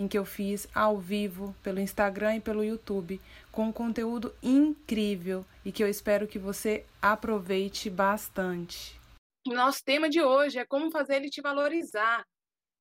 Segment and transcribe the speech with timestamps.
[0.00, 3.20] em que eu fiz ao vivo pelo Instagram e pelo YouTube,
[3.52, 8.98] com um conteúdo incrível e que eu espero que você aproveite bastante.
[9.46, 12.24] Nosso tema de hoje é como fazer ele te valorizar,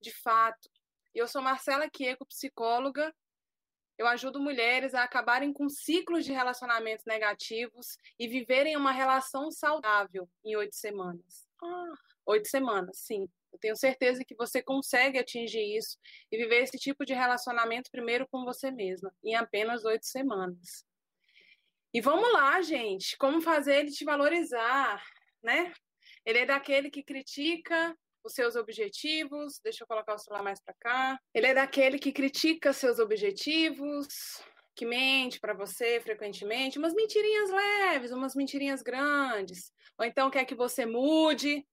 [0.02, 0.70] de fato.
[1.14, 3.14] Eu sou Marcela Quieco, psicóloga.
[3.98, 10.26] Eu ajudo mulheres a acabarem com ciclos de relacionamentos negativos e viverem uma relação saudável
[10.46, 11.50] em oito semanas.
[11.62, 11.94] Ah,
[12.28, 13.28] oito semanas, sim.
[13.52, 15.98] Eu tenho certeza que você consegue atingir isso
[16.32, 20.86] e viver esse tipo de relacionamento primeiro com você mesma, em apenas oito semanas.
[21.94, 25.04] E vamos lá, gente, como fazer ele te valorizar,
[25.42, 25.74] né?
[26.26, 29.60] Ele é daquele que critica os seus objetivos.
[29.64, 31.20] Deixa eu colocar o celular mais para cá.
[31.34, 34.08] Ele é daquele que critica seus objetivos,
[34.76, 39.74] que mente para você frequentemente, umas mentirinhas leves, umas mentirinhas grandes.
[39.98, 41.66] Ou então quer que você mude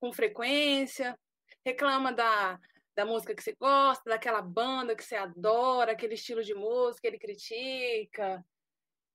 [0.00, 1.18] com frequência,
[1.64, 2.60] reclama da,
[2.94, 7.18] da música que você gosta, daquela banda que você adora, aquele estilo de música ele
[7.18, 8.44] critica,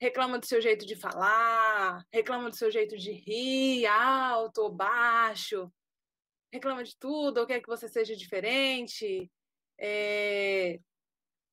[0.02, 5.72] reclama do seu jeito de falar, reclama do seu jeito de rir, alto ou baixo,
[6.52, 9.31] reclama de tudo, ou quer que você seja diferente.
[9.77, 10.80] É...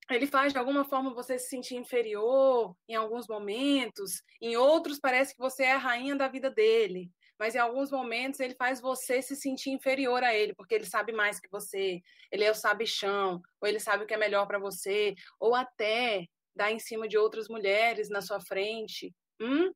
[0.08, 5.34] Ele faz de alguma forma você se sentir inferior em alguns momentos, em outros parece
[5.34, 9.20] que você é a rainha da vida dele mas em alguns momentos ele faz você
[9.20, 13.40] se sentir inferior a ele, porque ele sabe mais que você, ele é o sabichão,
[13.60, 17.18] ou ele sabe o que é melhor para você, ou até dá em cima de
[17.18, 19.70] outras mulheres na sua frente, hum?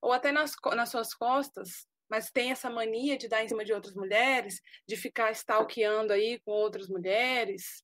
[0.00, 3.72] ou até nas, nas suas costas, mas tem essa mania de dar em cima de
[3.72, 7.82] outras mulheres, de ficar stalkeando aí com outras mulheres,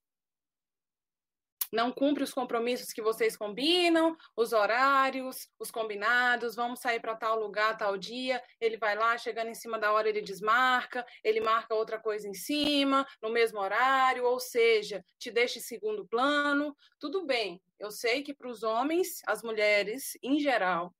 [1.72, 7.40] não cumpre os compromissos que vocês combinam, os horários, os combinados, vamos sair para tal
[7.40, 8.42] lugar, tal dia.
[8.60, 12.34] Ele vai lá, chegando em cima da hora, ele desmarca, ele marca outra coisa em
[12.34, 16.76] cima, no mesmo horário, ou seja, te deixa em segundo plano.
[17.00, 20.94] Tudo bem, eu sei que para os homens, as mulheres, em geral,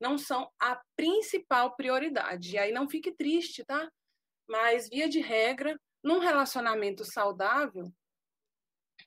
[0.00, 2.54] não são a principal prioridade.
[2.54, 3.90] E aí não fique triste, tá?
[4.48, 7.90] Mas, via de regra, num relacionamento saudável,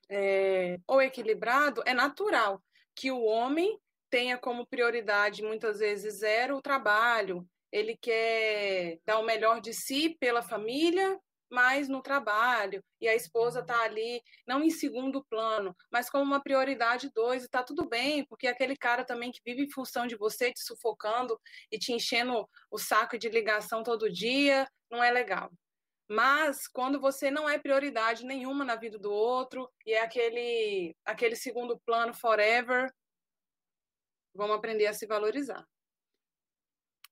[0.09, 2.62] é, ou equilibrado, é natural
[2.95, 3.79] que o homem
[4.09, 7.47] tenha como prioridade, muitas vezes, zero o trabalho.
[7.72, 11.19] Ele quer dar o melhor de si pela família,
[11.50, 12.84] mas no trabalho.
[13.00, 17.44] E a esposa está ali, não em segundo plano, mas como uma prioridade dois.
[17.44, 20.62] E está tudo bem, porque aquele cara também que vive em função de você, te
[20.62, 21.40] sufocando
[21.72, 25.51] e te enchendo o saco de ligação todo dia, não é legal.
[26.09, 31.35] Mas quando você não é prioridade nenhuma na vida do outro e é aquele aquele
[31.35, 32.94] segundo plano forever,
[34.34, 35.67] vamos aprender a se valorizar.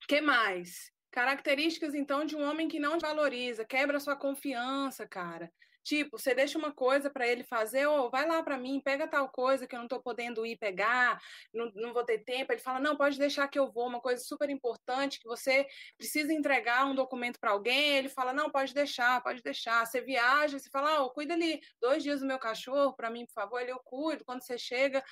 [0.07, 0.91] Que mais?
[1.11, 5.51] Características então de um homem que não te valoriza, quebra sua confiança, cara.
[5.85, 9.07] Tipo, você deixa uma coisa para ele fazer, ou oh, vai lá para mim, pega
[9.07, 11.21] tal coisa que eu não estou podendo ir pegar,
[11.53, 12.51] não, não vou ter tempo.
[12.51, 16.33] Ele fala: não, pode deixar que eu vou, uma coisa super importante que você precisa
[16.33, 17.97] entregar um documento para alguém.
[17.97, 19.85] Ele fala: não, pode deixar, pode deixar.
[19.85, 23.33] Você viaja, você fala: oh, cuida ali dois dias do meu cachorro para mim, por
[23.33, 23.61] favor.
[23.61, 24.25] Ele eu cuido.
[24.25, 25.03] Quando você chega,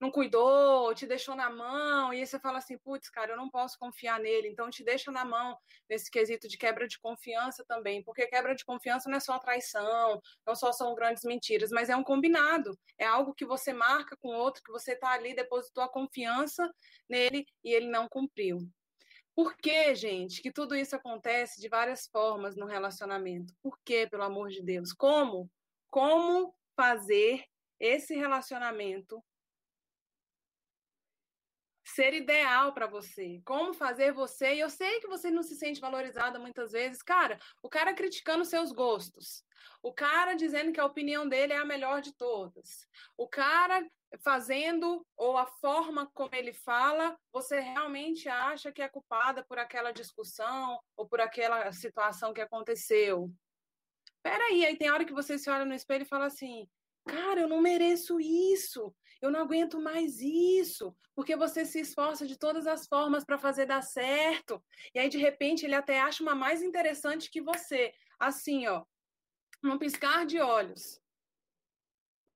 [0.00, 3.50] não cuidou, te deixou na mão, e aí você fala assim: putz, cara, eu não
[3.50, 5.56] posso confiar nele, então te deixa na mão
[5.88, 10.20] nesse quesito de quebra de confiança também, porque quebra de confiança não é só traição
[10.46, 12.78] não só são grandes mentiras, mas é um combinado.
[12.98, 16.68] É algo que você marca com outro, que você está ali, depositou a confiança
[17.08, 18.58] nele e ele não cumpriu.
[19.34, 23.54] Por que, gente, que tudo isso acontece de várias formas no relacionamento?
[23.62, 24.92] Por que, pelo amor de Deus?
[24.92, 25.50] Como?
[25.88, 27.44] Como fazer
[27.78, 29.22] esse relacionamento
[32.00, 34.54] ser ideal para você, como fazer você.
[34.54, 37.38] E eu sei que você não se sente valorizada muitas vezes, cara.
[37.62, 39.44] O cara criticando seus gostos,
[39.82, 42.88] o cara dizendo que a opinião dele é a melhor de todas,
[43.18, 43.86] o cara
[44.24, 49.92] fazendo ou a forma como ele fala, você realmente acha que é culpada por aquela
[49.92, 53.30] discussão ou por aquela situação que aconteceu.
[54.22, 56.66] Peraí, aí tem hora que você se olha no espelho e fala assim:
[57.06, 62.38] Cara, eu não mereço isso, eu não aguento mais isso, porque você se esforça de
[62.38, 64.62] todas as formas para fazer dar certo.
[64.94, 67.92] E aí, de repente, ele até acha uma mais interessante que você.
[68.18, 68.84] Assim, ó,
[69.62, 71.00] num piscar de olhos.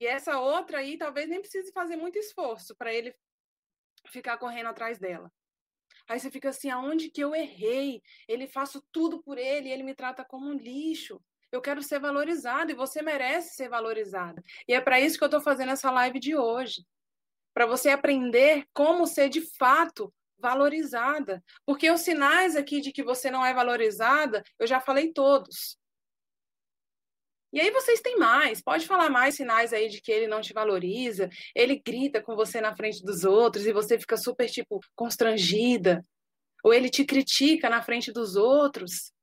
[0.01, 3.15] E essa outra aí talvez nem precise fazer muito esforço para ele
[4.09, 5.33] ficar correndo atrás dela.
[6.09, 8.03] Aí você fica assim, aonde que eu errei?
[8.29, 11.23] Ele faço tudo por ele, ele me trata como um lixo.
[11.55, 14.43] Eu quero ser valorizada e você merece ser valorizada.
[14.67, 16.85] E é para isso que eu estou fazendo essa live de hoje.
[17.55, 21.41] Para você aprender como ser de fato valorizada.
[21.65, 25.79] Porque os sinais aqui de que você não é valorizada, eu já falei todos.
[27.53, 30.53] E aí vocês têm mais, pode falar mais sinais aí de que ele não te
[30.53, 36.05] valoriza, ele grita com você na frente dos outros e você fica super, tipo, constrangida.
[36.65, 39.14] Ou ele te critica na frente dos outros,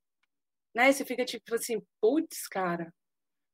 [0.74, 0.90] né?
[0.92, 2.92] Você fica tipo assim, putz, cara,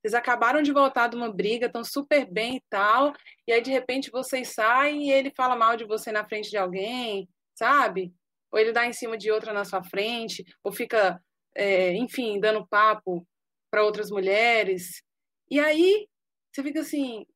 [0.00, 3.12] vocês acabaram de voltar de uma briga, estão super bem e tal,
[3.46, 6.56] e aí de repente vocês saem e ele fala mal de você na frente de
[6.56, 8.14] alguém, sabe?
[8.52, 11.20] Ou ele dá em cima de outra na sua frente, ou fica,
[11.54, 13.26] é, enfim, dando papo
[13.70, 15.02] para outras mulheres.
[15.50, 16.08] E aí
[16.52, 17.26] você fica assim,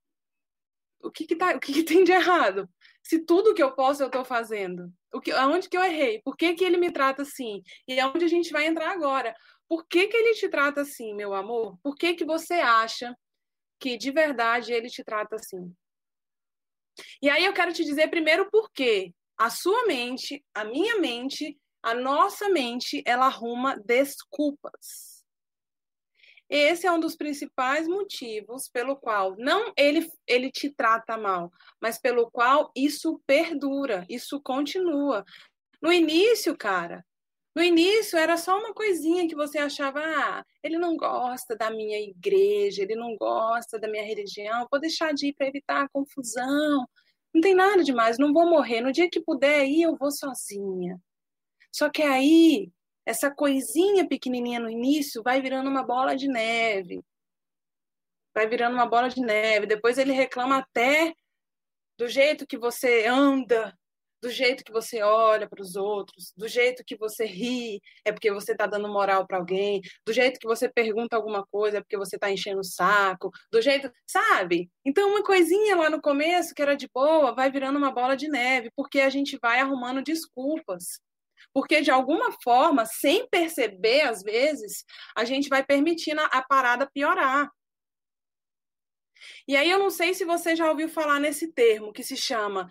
[1.02, 2.69] o que que, tá, o que, que tem de errado?
[3.02, 6.20] Se tudo que eu posso eu estou fazendo, o que, aonde que eu errei?
[6.25, 7.62] Por que, que ele me trata assim?
[7.87, 9.34] E é onde a gente vai entrar agora.
[9.72, 11.78] Por que, que ele te trata assim, meu amor?
[11.82, 13.16] Por que, que você acha
[13.80, 15.74] que de verdade ele te trata assim?
[17.22, 19.14] E aí eu quero te dizer primeiro por quê.
[19.34, 25.24] A sua mente, a minha mente, a nossa mente, ela arruma desculpas.
[26.50, 31.98] Esse é um dos principais motivos pelo qual não ele, ele te trata mal, mas
[31.98, 35.24] pelo qual isso perdura, isso continua.
[35.80, 37.02] No início, cara,
[37.54, 42.00] no início era só uma coisinha que você achava, ah, ele não gosta da minha
[42.00, 46.87] igreja, ele não gosta da minha religião, vou deixar de ir para evitar a confusão.
[47.34, 48.81] Não tem nada demais, não vou morrer.
[48.81, 50.99] No dia que puder ir, eu vou sozinha.
[51.70, 52.70] Só que aí
[53.04, 57.02] essa coisinha pequenininha no início vai virando uma bola de neve.
[58.34, 59.66] Vai virando uma bola de neve.
[59.66, 61.14] Depois ele reclama até
[61.98, 63.76] do jeito que você anda,
[64.22, 68.30] do jeito que você olha para os outros, do jeito que você ri, é porque
[68.32, 71.96] você está dando moral para alguém, do jeito que você pergunta alguma coisa, é porque
[71.96, 74.70] você está enchendo o saco, do jeito, sabe?
[74.84, 78.28] Então, uma coisinha lá no começo que era de boa vai virando uma bola de
[78.28, 81.00] neve, porque a gente vai arrumando desculpas.
[81.52, 84.84] Porque, de alguma forma, sem perceber, às vezes,
[85.16, 87.50] a gente vai permitindo a parada piorar.
[89.48, 92.70] E aí, eu não sei se você já ouviu falar nesse termo que se chama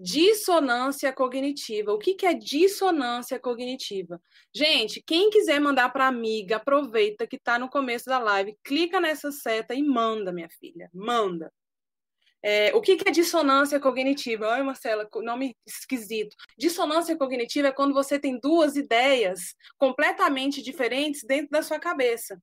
[0.00, 1.92] dissonância cognitiva.
[1.92, 4.20] O que, que é dissonância cognitiva?
[4.54, 9.30] Gente, quem quiser mandar para amiga, aproveita que está no começo da live, clica nessa
[9.30, 11.52] seta e manda, minha filha, manda.
[12.42, 14.48] É, o que, que é dissonância cognitiva?
[14.54, 16.34] Oi, Marcela, nome esquisito.
[16.56, 22.40] Dissonância cognitiva é quando você tem duas ideias completamente diferentes dentro da sua cabeça.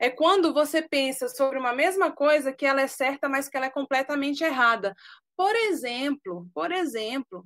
[0.00, 3.66] É quando você pensa sobre uma mesma coisa que ela é certa, mas que ela
[3.66, 4.94] é completamente errada.
[5.36, 7.44] Por exemplo, por exemplo,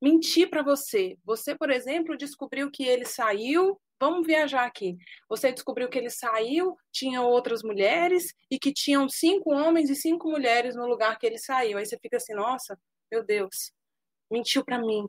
[0.00, 1.16] mentir para você.
[1.24, 4.96] Você, por exemplo, descobriu que ele saiu vamos viajar aqui.
[5.28, 10.30] Você descobriu que ele saiu, tinha outras mulheres e que tinham cinco homens e cinco
[10.30, 11.78] mulheres no lugar que ele saiu.
[11.78, 12.78] Aí você fica assim, nossa,
[13.10, 13.72] meu Deus,
[14.30, 15.08] mentiu para mim.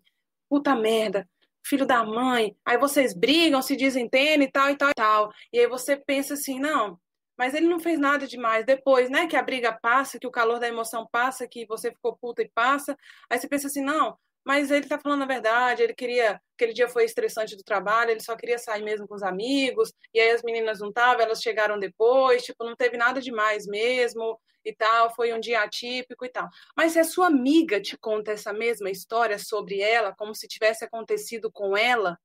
[0.49, 1.27] Puta merda,
[1.65, 2.55] filho da mãe.
[2.63, 5.33] Aí vocês brigam, se desentendem e tal e tal e tal.
[5.51, 6.99] E aí você pensa assim, não,
[7.37, 8.65] mas ele não fez nada demais.
[8.65, 12.15] Depois, né, que a briga passa, que o calor da emoção passa, que você ficou
[12.17, 12.97] puta e passa.
[13.29, 16.87] Aí você pensa assim, não, mas ele tá falando a verdade, ele queria, aquele dia
[16.87, 20.43] foi estressante do trabalho, ele só queria sair mesmo com os amigos, e aí as
[20.43, 25.33] meninas não estavam, elas chegaram depois, tipo, não teve nada demais mesmo, e tal, foi
[25.33, 26.49] um dia atípico e tal.
[26.75, 30.83] Mas se a sua amiga te conta essa mesma história sobre ela, como se tivesse
[30.85, 32.19] acontecido com ela,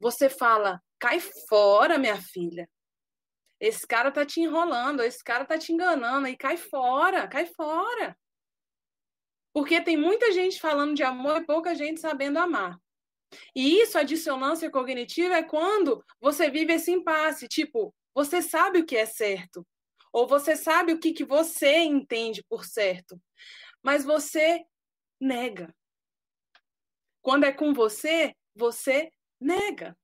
[0.00, 2.68] você fala, cai fora, minha filha.
[3.60, 8.16] Esse cara tá te enrolando, esse cara tá te enganando, e cai fora, cai fora.
[9.52, 12.78] Porque tem muita gente falando de amor e pouca gente sabendo amar.
[13.54, 17.48] E isso, a dissonância cognitiva, é quando você vive esse impasse.
[17.48, 19.66] Tipo, você sabe o que é certo.
[20.12, 23.20] Ou você sabe o que, que você entende por certo.
[23.82, 24.64] Mas você
[25.20, 25.74] nega.
[27.20, 29.96] Quando é com você, você nega.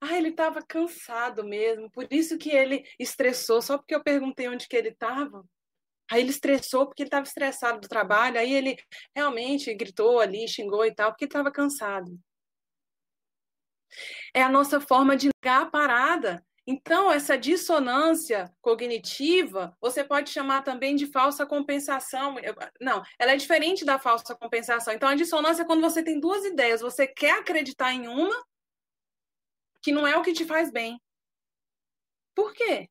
[0.00, 4.68] Ah, ele estava cansado mesmo, por isso que ele estressou, só porque eu perguntei onde
[4.68, 5.44] que ele estava.
[6.10, 8.76] Aí ele estressou porque ele estava estressado do trabalho, aí ele
[9.14, 12.18] realmente gritou ali, xingou e tal, porque estava cansado.
[14.34, 16.44] É a nossa forma de negar a parada.
[16.68, 22.34] Então, essa dissonância cognitiva, você pode chamar também de falsa compensação.
[22.80, 24.92] Não, ela é diferente da falsa compensação.
[24.92, 26.80] Então, a dissonância é quando você tem duas ideias.
[26.80, 28.34] Você quer acreditar em uma,
[29.80, 31.00] que não é o que te faz bem.
[32.34, 32.90] Por quê?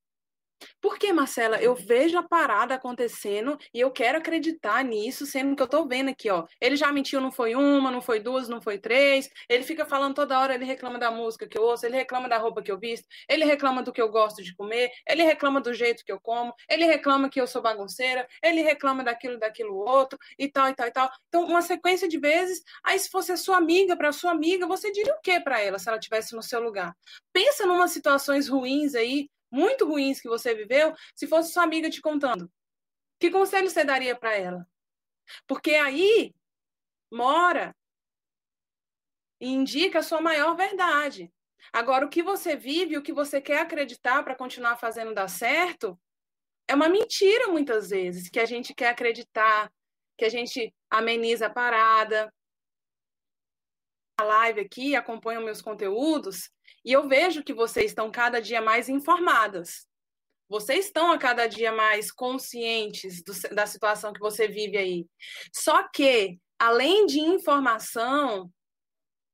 [0.82, 1.58] Por que, Marcela?
[1.62, 6.10] Eu vejo a parada acontecendo e eu quero acreditar nisso, sendo que eu tô vendo
[6.10, 6.46] aqui, ó.
[6.62, 9.30] Ele já mentiu, não foi uma, não foi duas, não foi três.
[9.50, 12.38] Ele fica falando toda hora, ele reclama da música que eu ouço, ele reclama da
[12.38, 15.74] roupa que eu visto, ele reclama do que eu gosto de comer, ele reclama do
[15.74, 20.18] jeito que eu como, ele reclama que eu sou bagunceira, ele reclama daquilo, daquilo outro,
[20.38, 21.12] e tal, e tal, e tal.
[21.28, 22.62] Então, uma sequência de vezes.
[22.84, 25.80] Aí, se fosse a sua amiga, para sua amiga, você diria o que para ela
[25.80, 26.96] se ela tivesse no seu lugar?
[27.34, 32.02] Pensa numas situações ruins aí muito ruins que você viveu, se fosse sua amiga te
[32.02, 32.52] contando?
[33.20, 34.68] Que conselho você daria para ela?
[35.48, 36.34] Porque aí
[37.12, 37.76] mora
[39.40, 41.32] e indica a sua maior verdade.
[41.72, 46.00] Agora, o que você vive, o que você quer acreditar para continuar fazendo dar certo,
[46.68, 49.72] é uma mentira muitas vezes, que a gente quer acreditar,
[50.18, 52.32] que a gente ameniza a parada.
[54.18, 56.50] A live aqui, acompanham meus conteúdos,
[56.86, 59.88] e eu vejo que vocês estão cada dia mais informadas.
[60.48, 65.08] Vocês estão a cada dia mais conscientes do, da situação que você vive aí.
[65.52, 68.54] Só que, além de informação,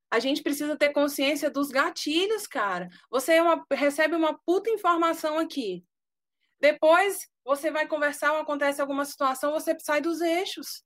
[0.10, 2.88] a gente precisa ter consciência dos gatilhos, cara.
[3.10, 5.84] Você é uma, recebe uma puta informação aqui.
[6.62, 10.86] Depois você vai conversar, acontece alguma situação, você sai dos eixos.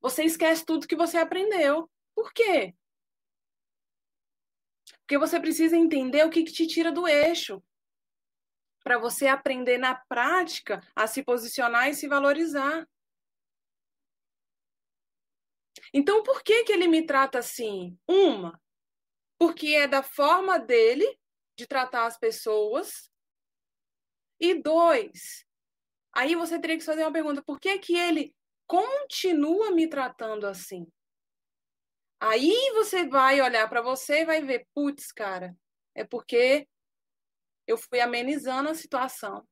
[0.00, 1.90] Você esquece tudo que você aprendeu.
[2.14, 2.74] Por quê?
[5.10, 7.60] Porque você precisa entender o que, que te tira do eixo.
[8.84, 12.88] Para você aprender na prática a se posicionar e se valorizar.
[15.92, 17.98] Então, por que, que ele me trata assim?
[18.06, 18.62] Uma,
[19.36, 21.18] porque é da forma dele
[21.58, 23.10] de tratar as pessoas.
[24.38, 25.44] E dois,
[26.14, 28.32] aí você teria que fazer uma pergunta: por que, que ele
[28.64, 30.86] continua me tratando assim?
[32.20, 35.56] Aí você vai olhar para você e vai ver, putz, cara,
[35.94, 36.68] é porque
[37.66, 39.42] eu fui amenizando a situação,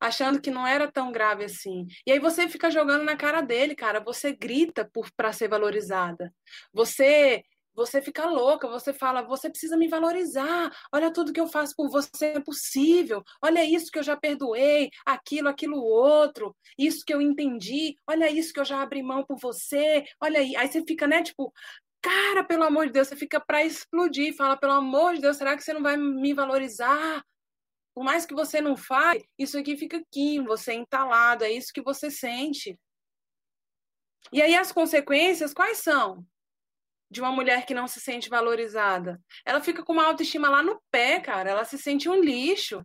[0.00, 1.86] achando que não era tão grave assim.
[2.06, 6.32] E aí você fica jogando na cara dele, cara, você grita para ser valorizada.
[6.72, 10.70] Você você fica louca, você fala, você precisa me valorizar.
[10.92, 13.22] Olha tudo que eu faço por você é possível.
[13.42, 17.96] Olha isso que eu já perdoei, aquilo, aquilo outro, isso que eu entendi.
[18.06, 20.04] Olha isso que eu já abri mão por você.
[20.20, 21.52] Olha aí, aí você fica, né, tipo,
[22.02, 25.56] cara, pelo amor de Deus, você fica para explodir, fala, pelo amor de Deus, será
[25.56, 27.24] que você não vai me valorizar?
[27.94, 31.82] Por mais que você não fale, isso aqui fica aqui, você entalado, é isso que
[31.82, 32.78] você sente.
[34.32, 36.24] E aí as consequências quais são?
[37.12, 39.20] De uma mulher que não se sente valorizada.
[39.44, 41.50] Ela fica com uma autoestima lá no pé, cara.
[41.50, 42.84] Ela se sente um lixo.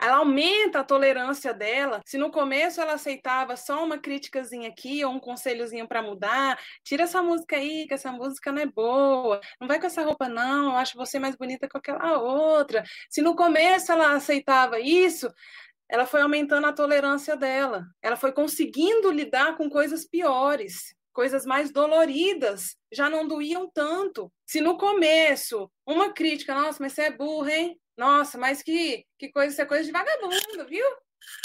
[0.00, 2.02] Ela aumenta a tolerância dela.
[2.04, 7.04] Se no começo ela aceitava só uma criticazinha aqui ou um conselhozinho para mudar, tira
[7.04, 9.40] essa música aí, que essa música não é boa.
[9.60, 12.84] Não vai com essa roupa não, eu acho você mais bonita que aquela outra.
[13.08, 15.30] Se no começo ela aceitava isso,
[15.88, 17.86] ela foi aumentando a tolerância dela.
[18.02, 24.30] Ela foi conseguindo lidar com coisas piores coisas mais doloridas já não doíam tanto.
[24.46, 27.80] Se no começo, uma crítica, nossa, mas você é burra, hein?
[27.96, 30.84] Nossa, mas que, que coisa, isso é coisa de vagabundo, viu?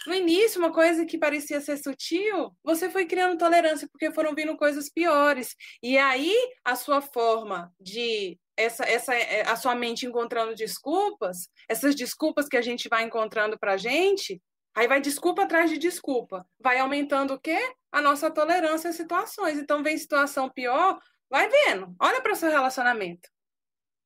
[0.06, 4.58] No início, uma coisa que parecia ser sutil, você foi criando tolerância porque foram vindo
[4.58, 5.56] coisas piores.
[5.82, 6.36] E aí,
[6.66, 9.14] a sua forma de essa, essa
[9.48, 14.42] a sua mente encontrando desculpas, essas desculpas que a gente vai encontrando pra gente,
[14.76, 16.46] Aí vai desculpa atrás de desculpa.
[16.60, 17.60] Vai aumentando o quê?
[17.92, 19.58] A nossa tolerância a situações.
[19.58, 21.00] Então, vem situação pior,
[21.30, 21.94] vai vendo.
[22.00, 23.30] Olha para o seu relacionamento.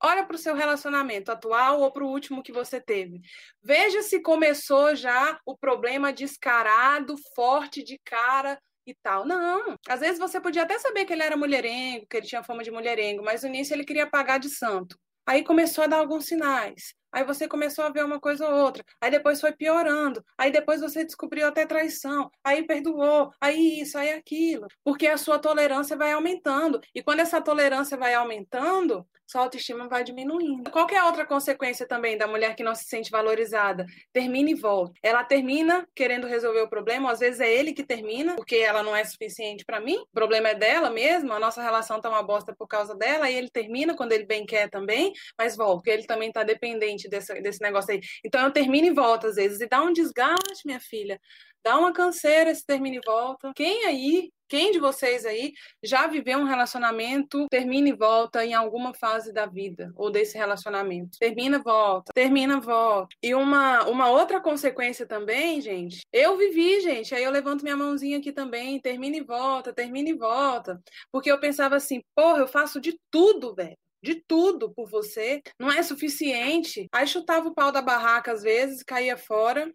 [0.03, 3.22] Olha para o seu relacionamento atual ou para o último que você teve.
[3.63, 9.25] Veja se começou já o problema descarado, forte de cara e tal.
[9.25, 9.75] Não.
[9.88, 12.72] Às vezes você podia até saber que ele era mulherengo, que ele tinha fama de
[12.72, 14.98] mulherengo, mas no início ele queria pagar de santo.
[15.25, 16.94] Aí começou a dar alguns sinais.
[17.12, 18.84] Aí você começou a ver uma coisa ou outra.
[19.00, 20.22] Aí depois foi piorando.
[20.38, 22.29] Aí depois você descobriu até traição.
[22.44, 23.32] Aí perdoou.
[23.39, 24.67] Aí isso, aí aquilo.
[24.84, 26.82] Porque a sua tolerância vai aumentando.
[26.94, 30.70] E quando essa tolerância vai aumentando, sua autoestima vai diminuindo.
[30.72, 33.86] Qual é a outra consequência também da mulher que não se sente valorizada?
[34.13, 34.94] Termina e volta.
[35.01, 38.96] Ela termina querendo resolver o problema, às vezes é ele que termina, porque ela não
[38.96, 39.98] é suficiente para mim.
[39.98, 43.36] O problema é dela mesmo, a nossa relação tá uma bosta por causa dela, e
[43.36, 47.34] ele termina quando ele bem quer também, mas volta, porque ele também tá dependente desse,
[47.41, 48.01] desse negócio aí.
[48.24, 51.20] Então eu termino e volto às vezes, e dá um desgaste, minha filha.
[51.63, 53.51] Dá uma canseira esse termina e volta.
[53.55, 58.93] Quem aí quem de vocês aí já viveu um relacionamento, termina e volta em alguma
[58.93, 61.17] fase da vida ou desse relacionamento?
[61.19, 63.15] Termina, volta, termina, volta.
[63.21, 68.17] E uma, uma outra consequência também, gente, eu vivi, gente, aí eu levanto minha mãozinha
[68.17, 70.81] aqui também, termina e volta, termina e volta.
[71.11, 75.71] Porque eu pensava assim, porra, eu faço de tudo, velho de tudo por você, não
[75.71, 76.87] é suficiente.
[76.91, 79.73] Aí chutava o pau da barraca às vezes, caía fora,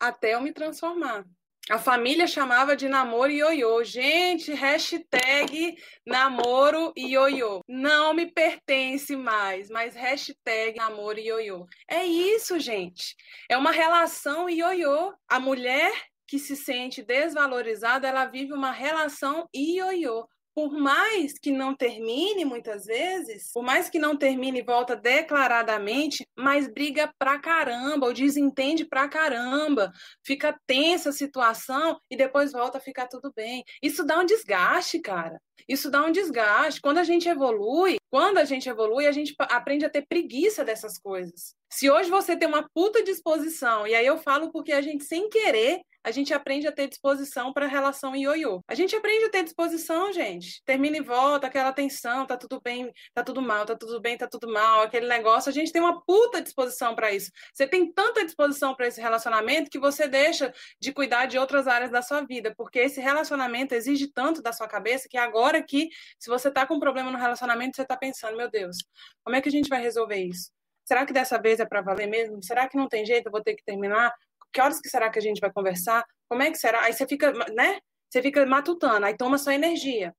[0.00, 1.24] até eu me transformar.
[1.70, 3.84] A família chamava de namoro ioiô.
[3.84, 7.60] Gente, hashtag namoro ioiô.
[7.68, 11.66] Não me pertence mais, mas hashtag namoro ioiô.
[11.86, 13.14] É isso, gente.
[13.50, 15.12] É uma relação ioiô.
[15.28, 15.92] A mulher
[16.26, 20.26] que se sente desvalorizada, ela vive uma relação ioiô
[20.58, 26.26] por mais que não termine muitas vezes, por mais que não termine e volta declaradamente,
[26.36, 29.92] mas briga pra caramba, ou desentende pra caramba,
[30.26, 33.62] fica tensa a situação e depois volta a ficar tudo bem.
[33.80, 35.40] Isso dá um desgaste, cara.
[35.68, 36.80] Isso dá um desgaste.
[36.80, 40.98] Quando a gente evolui, quando a gente evolui, a gente aprende a ter preguiça dessas
[40.98, 41.54] coisas.
[41.70, 45.28] Se hoje você tem uma puta disposição, e aí eu falo porque a gente sem
[45.28, 48.62] querer a gente aprende a ter disposição para a relação ioiô.
[48.66, 50.62] A gente aprende a ter disposição, gente.
[50.64, 54.26] Termina e volta, aquela tensão, tá tudo bem, tá tudo mal, tá tudo bem, tá
[54.26, 55.50] tudo mal, aquele negócio.
[55.50, 57.30] A gente tem uma puta disposição para isso.
[57.52, 60.50] Você tem tanta disposição para esse relacionamento que você deixa
[60.80, 64.66] de cuidar de outras áreas da sua vida, porque esse relacionamento exige tanto da sua
[64.66, 68.34] cabeça que agora que, se você tá com um problema no relacionamento, você tá pensando,
[68.34, 68.78] meu Deus,
[69.22, 70.50] como é que a gente vai resolver isso?
[70.88, 72.42] Será que dessa vez é para valer mesmo?
[72.42, 73.26] Será que não tem jeito?
[73.26, 74.10] Eu vou ter que terminar?
[74.52, 76.04] Que horas que será que a gente vai conversar?
[76.28, 76.82] Como é que será?
[76.84, 77.80] Aí você fica, né?
[78.10, 80.14] Você fica matutando, aí toma sua energia.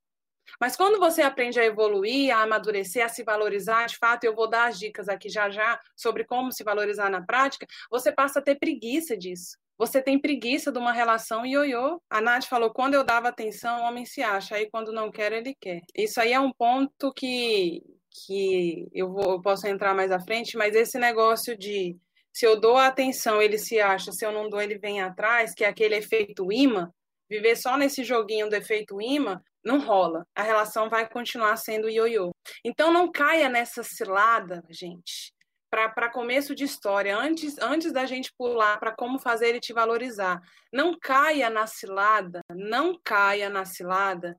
[0.60, 4.50] Mas quando você aprende a evoluir, a amadurecer, a se valorizar, de fato, eu vou
[4.50, 8.42] dar as dicas aqui já já sobre como se valorizar na prática, você passa a
[8.42, 9.58] ter preguiça disso.
[9.78, 12.02] Você tem preguiça de uma relação ioiô.
[12.10, 15.32] A Nath falou: quando eu dava atenção, o homem se acha, aí quando não quer,
[15.32, 15.82] ele quer.
[15.96, 17.82] Isso aí é um ponto que,
[18.12, 21.98] que eu, vou, eu posso entrar mais à frente, mas esse negócio de
[22.34, 25.64] se eu dou atenção, ele se acha, se eu não dou, ele vem atrás, que
[25.64, 26.92] é aquele efeito imã,
[27.30, 30.26] viver só nesse joguinho do efeito imã, não rola.
[30.36, 32.32] A relação vai continuar sendo ioiô.
[32.64, 35.34] Então não caia nessa cilada, gente.
[35.70, 40.42] Para começo de história, antes, antes da gente pular para como fazer ele te valorizar,
[40.74, 44.36] não caia na cilada, não caia na cilada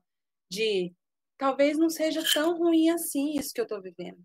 [0.51, 0.93] de
[1.37, 4.21] talvez não seja tão ruim assim isso que eu estou vivendo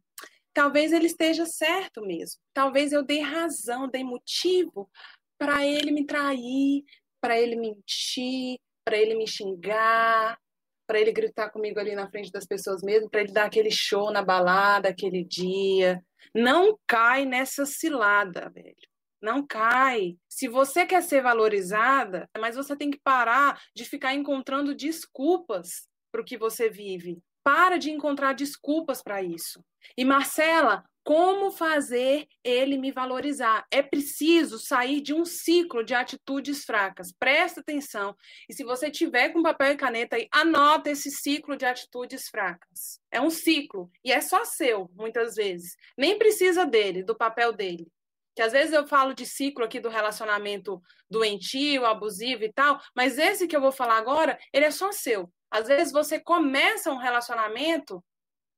[0.57, 2.41] talvez ele esteja certo mesmo.
[2.55, 4.91] Talvez eu dei razão, dei motivo
[5.39, 6.83] para ele me trair,
[7.21, 10.39] para ele mentir, para ele me xingar,
[10.87, 14.11] para ele gritar comigo ali na frente das pessoas mesmo, para ele dar aquele show
[14.11, 16.03] na balada aquele dia.
[16.35, 18.75] Não cai nessa cilada, velho.
[19.21, 20.17] Não cai.
[20.27, 26.23] Se você quer ser valorizada, mas você tem que parar de ficar encontrando desculpas para
[26.23, 27.23] o que você vive.
[27.47, 29.65] Para de encontrar desculpas para isso.
[29.97, 33.65] E Marcela, como fazer ele me valorizar?
[33.71, 37.13] É preciso sair de um ciclo de atitudes fracas.
[37.17, 38.17] Presta atenção.
[38.49, 42.99] E se você tiver com papel e caneta aí, anota esse ciclo de atitudes fracas.
[43.13, 45.77] É um ciclo e é só seu, muitas vezes.
[45.97, 47.87] Nem precisa dele, do papel dele.
[48.35, 53.19] Que às vezes eu falo de ciclo aqui do relacionamento doentio, abusivo e tal, mas
[53.19, 55.33] esse que eu vou falar agora, ele é só seu.
[55.57, 58.05] Às vezes você começa um relacionamento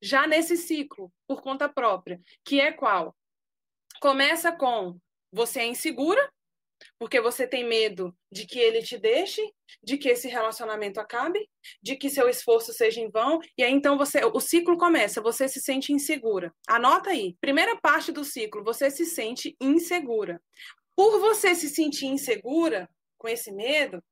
[0.02, 3.14] já nesse ciclo, por conta própria, que é qual?
[4.00, 4.98] Começa com
[5.30, 6.28] você é insegura,
[6.98, 9.40] porque você tem medo de que ele te deixe,
[9.80, 11.48] de que esse relacionamento acabe,
[11.80, 15.46] de que seu esforço seja em vão, e aí então você, o ciclo começa, você
[15.46, 16.52] se sente insegura.
[16.66, 17.37] Anota aí.
[17.40, 20.42] Primeira parte do ciclo, você se sente insegura.
[20.96, 24.02] Por você se sentir insegura, com esse medo,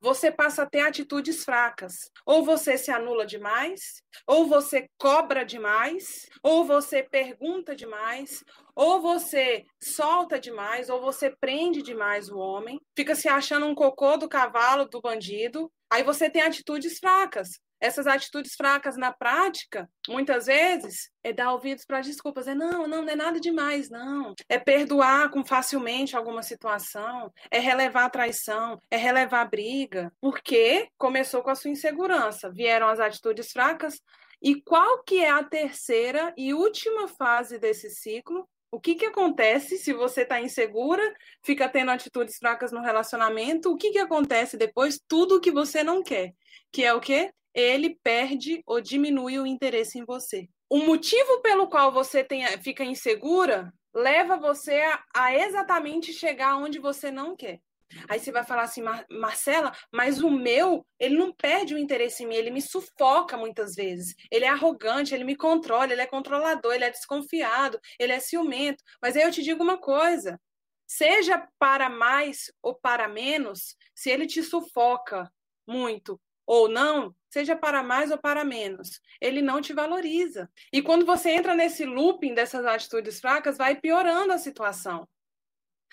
[0.00, 2.10] você passa a ter atitudes fracas.
[2.24, 8.42] Ou você se anula demais, ou você cobra demais, ou você pergunta demais,
[8.74, 14.16] ou você solta demais, ou você prende demais o homem, fica se achando um cocô
[14.16, 15.70] do cavalo do bandido.
[15.90, 21.84] Aí você tem atitudes fracas essas atitudes fracas na prática, muitas vezes, é dar ouvidos
[21.84, 22.46] para desculpas.
[22.46, 24.34] É não, não, não é nada demais, não.
[24.48, 30.12] É perdoar com facilmente alguma situação, é relevar a traição, é relevar a briga.
[30.20, 34.00] Porque começou com a sua insegurança, vieram as atitudes fracas.
[34.42, 38.48] E qual que é a terceira e última fase desse ciclo?
[38.72, 41.02] O que, que acontece se você está insegura,
[41.42, 43.70] fica tendo atitudes fracas no relacionamento?
[43.70, 45.00] O que, que acontece depois?
[45.08, 46.32] Tudo o que você não quer.
[46.70, 47.32] Que é o quê?
[47.54, 50.48] Ele perde ou diminui o interesse em você.
[50.68, 56.78] O motivo pelo qual você tem, fica insegura leva você a, a exatamente chegar onde
[56.78, 57.60] você não quer.
[58.08, 62.22] Aí você vai falar assim, Mar Marcela, mas o meu, ele não perde o interesse
[62.22, 64.14] em mim, ele me sufoca muitas vezes.
[64.30, 68.82] Ele é arrogante, ele me controla, ele é controlador, ele é desconfiado, ele é ciumento.
[69.02, 70.40] Mas aí eu te digo uma coisa:
[70.86, 75.28] seja para mais ou para menos, se ele te sufoca
[75.66, 79.00] muito ou não, seja para mais ou para menos.
[79.20, 80.50] Ele não te valoriza.
[80.72, 85.08] E quando você entra nesse looping dessas atitudes fracas, vai piorando a situação.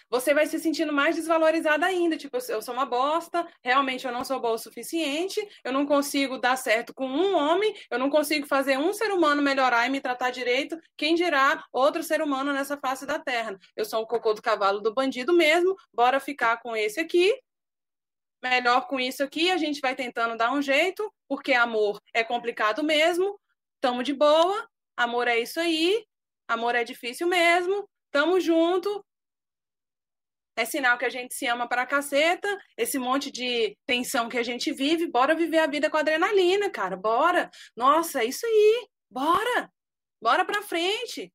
[0.09, 2.17] Você vai se sentindo mais desvalorizada ainda.
[2.17, 6.37] Tipo, eu sou uma bosta, realmente eu não sou boa o suficiente, eu não consigo
[6.37, 9.99] dar certo com um homem, eu não consigo fazer um ser humano melhorar e me
[9.99, 10.79] tratar direito.
[10.95, 13.57] Quem dirá outro ser humano nessa face da terra?
[13.75, 17.33] Eu sou o cocô do cavalo do bandido mesmo, bora ficar com esse aqui
[18.43, 22.83] melhor com isso aqui, a gente vai tentando dar um jeito, porque amor é complicado
[22.83, 23.39] mesmo,
[23.81, 26.05] tamo de boa, amor é isso aí,
[26.47, 29.03] amor é difícil mesmo, tamo junto.
[30.55, 34.43] É sinal que a gente se ama pra caceta, esse monte de tensão que a
[34.43, 37.49] gente vive, bora viver a vida com adrenalina, cara, bora.
[37.75, 39.71] Nossa, é isso aí, bora.
[40.19, 41.31] Bora pra frente.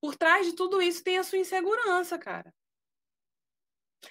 [0.00, 2.52] Por trás de tudo isso tem a sua insegurança, cara.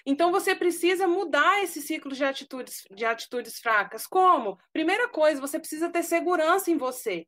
[0.04, 4.06] Então você precisa mudar esse ciclo de atitudes, de atitudes fracas.
[4.06, 4.58] Como?
[4.72, 7.26] Primeira coisa, você precisa ter segurança em você,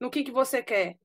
[0.00, 0.98] no que, que você quer.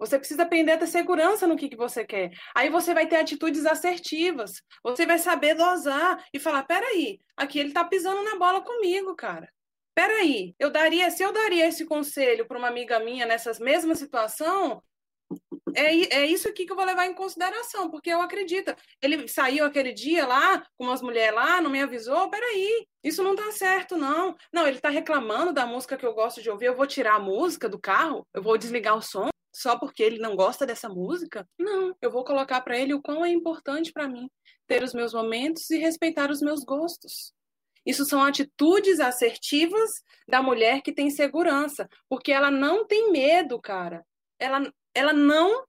[0.00, 2.30] Você precisa aprender a ter segurança no que, que você quer.
[2.54, 4.62] Aí você vai ter atitudes assertivas.
[4.82, 9.52] Você vai saber dosar e falar: peraí, aqui ele tá pisando na bola comigo, cara.
[9.94, 14.82] Peraí, eu daria, se eu daria esse conselho para uma amiga minha nessa mesma situação,
[15.74, 18.74] é, é isso aqui que eu vou levar em consideração, porque eu acredito.
[19.02, 22.30] Ele saiu aquele dia lá, com umas mulheres lá, não me avisou.
[22.30, 24.36] Peraí, isso não tá certo, não.
[24.52, 26.66] Não, ele tá reclamando da música que eu gosto de ouvir.
[26.66, 28.26] Eu vou tirar a música do carro?
[28.34, 31.46] Eu vou desligar o som só porque ele não gosta dessa música?
[31.58, 34.30] Não, eu vou colocar para ele o quão é importante para mim
[34.66, 37.32] ter os meus momentos e respeitar os meus gostos.
[37.84, 39.90] Isso são atitudes assertivas
[40.28, 44.04] da mulher que tem segurança, porque ela não tem medo, cara.
[44.38, 45.64] Ela, ela não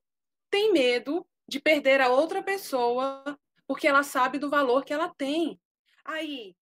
[0.50, 3.24] tem medo de perder a outra pessoa
[3.68, 5.60] porque ela sabe do valor que ela tem.
[6.04, 6.56] Aí,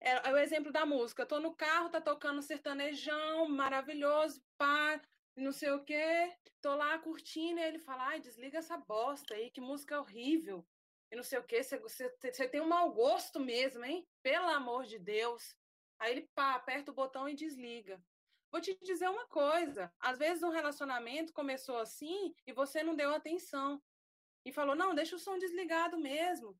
[0.00, 1.24] é, é o exemplo da música.
[1.24, 5.00] Tô no carro, tá tocando sertanejão, maravilhoso, pá,
[5.36, 6.30] não sei o quê.
[6.60, 10.66] Tô lá curtindo e ele fala: ai, desliga essa bosta aí, que música horrível.
[11.10, 12.08] E não sei o quê, você,
[12.48, 14.06] tem um mau gosto mesmo, hein?
[14.22, 15.56] Pelo amor de Deus.
[15.98, 18.02] Aí ele pá, aperta o botão e desliga.
[18.52, 23.14] Vou te dizer uma coisa: às vezes um relacionamento começou assim e você não deu
[23.14, 23.82] atenção.
[24.44, 26.54] E falou: não, deixa o som desligado mesmo.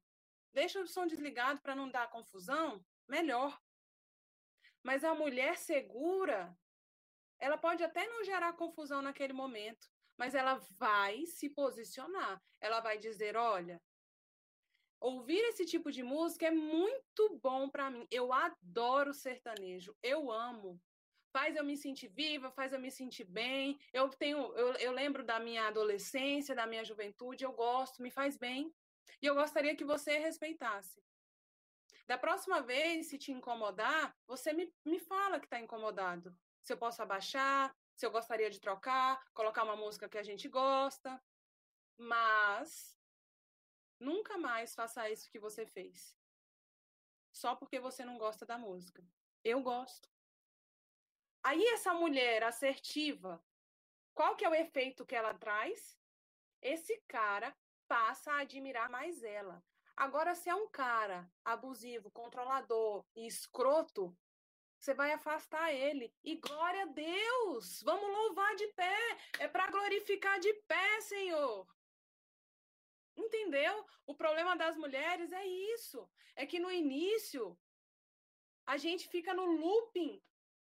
[0.54, 2.82] Deixa o som desligado para não dar confusão.
[3.06, 3.60] Melhor.
[4.82, 6.56] Mas a mulher segura,
[7.38, 12.42] ela pode até não gerar confusão naquele momento, mas ela vai se posicionar.
[12.58, 13.78] Ela vai dizer: olha,
[14.98, 18.06] ouvir esse tipo de música é muito bom para mim.
[18.10, 20.80] Eu adoro sertanejo, eu amo
[21.32, 23.78] faz eu me sentir viva, faz eu me sentir bem.
[23.92, 28.36] Eu tenho, eu, eu lembro da minha adolescência, da minha juventude, eu gosto, me faz
[28.36, 28.72] bem.
[29.20, 31.02] E eu gostaria que você respeitasse.
[32.06, 36.36] Da próxima vez, se te incomodar, você me, me fala que está incomodado.
[36.62, 40.48] Se eu posso abaixar, se eu gostaria de trocar, colocar uma música que a gente
[40.48, 41.22] gosta.
[41.96, 42.98] Mas
[43.98, 46.16] nunca mais faça isso que você fez.
[47.32, 49.02] Só porque você não gosta da música.
[49.42, 50.11] Eu gosto.
[51.42, 53.44] Aí essa mulher assertiva,
[54.14, 55.98] qual que é o efeito que ela traz?
[56.60, 57.56] Esse cara
[57.88, 59.62] passa a admirar mais ela.
[59.96, 64.16] Agora, se é um cara abusivo, controlador e escroto,
[64.78, 66.14] você vai afastar ele.
[66.24, 67.82] E glória a Deus!
[67.82, 68.98] Vamos louvar de pé!
[69.38, 71.66] É para glorificar de pé, Senhor!
[73.16, 73.84] Entendeu?
[74.06, 76.08] O problema das mulheres é isso.
[76.34, 77.58] É que no início
[78.64, 80.22] a gente fica no looping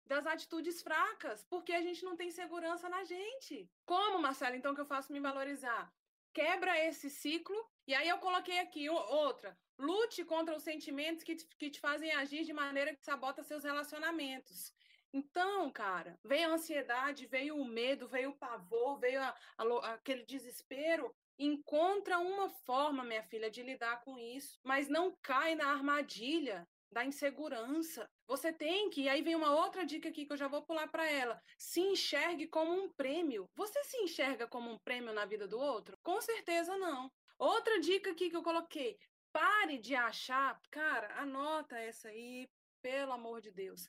[0.10, 3.70] das atitudes fracas, porque a gente não tem segurança na gente.
[3.86, 5.94] Como, Marcela, então que eu faço me valorizar?
[6.34, 9.56] Quebra esse ciclo, e aí eu coloquei aqui outra.
[9.78, 13.64] Lute contra os sentimentos que te, que te fazem agir de maneira que sabota seus
[13.64, 14.74] relacionamentos.
[15.14, 20.24] Então, cara, veio a ansiedade, veio o medo, veio o pavor, veio a, a, aquele
[20.24, 21.16] desespero.
[21.38, 27.06] Encontra uma forma, minha filha, de lidar com isso, mas não cai na armadilha da
[27.06, 28.10] insegurança.
[28.28, 30.88] Você tem que, e aí vem uma outra dica aqui que eu já vou pular
[30.88, 31.42] para ela.
[31.58, 33.50] Se enxergue como um prêmio.
[33.56, 35.98] Você se enxerga como um prêmio na vida do outro?
[36.04, 37.12] Com certeza não.
[37.38, 38.98] Outra dica aqui que eu coloquei.
[39.32, 42.50] Pare de achar, cara, anota essa aí,
[42.82, 43.88] pelo amor de Deus.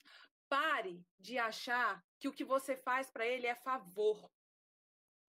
[0.49, 4.31] Pare de achar que o que você faz para ele é favor.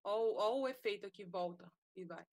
[0.04, 2.26] Olha o efeito aqui, volta e vai.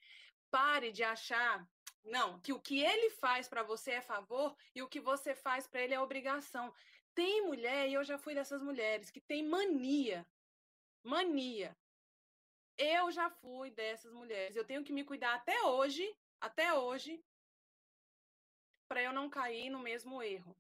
[0.50, 1.66] Pare de achar
[2.04, 5.66] não, que o que ele faz para você é favor e o que você faz
[5.66, 6.72] para ele é obrigação.
[7.14, 10.26] Tem mulher, e eu já fui dessas mulheres, que tem mania.
[11.02, 11.76] Mania.
[12.76, 14.56] Eu já fui dessas mulheres.
[14.56, 17.22] Eu tenho que me cuidar até hoje, até hoje,
[18.88, 20.56] para eu não cair no mesmo erro.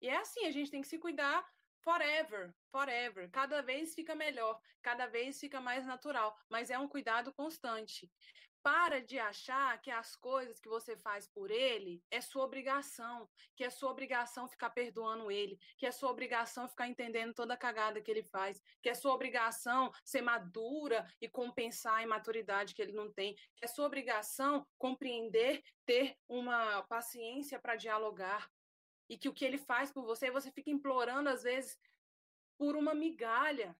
[0.00, 3.30] E é assim, a gente tem que se cuidar forever, forever.
[3.30, 8.10] Cada vez fica melhor, cada vez fica mais natural, mas é um cuidado constante.
[8.62, 13.64] Para de achar que as coisas que você faz por ele é sua obrigação, que
[13.64, 18.00] é sua obrigação ficar perdoando ele, que é sua obrigação ficar entendendo toda a cagada
[18.00, 22.92] que ele faz, que é sua obrigação ser madura e compensar a imaturidade que ele
[22.92, 28.48] não tem, que é sua obrigação compreender, ter uma paciência para dialogar.
[29.08, 31.76] E que o que ele faz por você, você fica implorando às vezes
[32.56, 33.76] por uma migalha.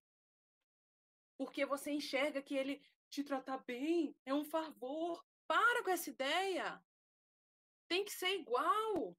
[1.39, 5.23] Porque você enxerga que ele te tratar bem é um favor.
[5.47, 6.83] Para com essa ideia.
[7.87, 9.15] Tem que ser igual.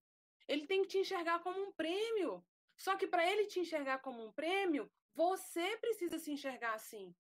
[0.48, 2.44] Ele tem que te enxergar como um prêmio.
[2.76, 7.16] Só que para ele te enxergar como um prêmio, você precisa se enxergar assim.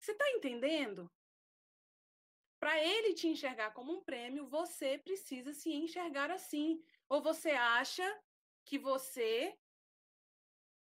[0.00, 1.12] Você está entendendo?
[2.58, 6.82] Para ele te enxergar como um prêmio, você precisa se enxergar assim.
[7.06, 8.08] Ou você acha
[8.64, 9.54] que você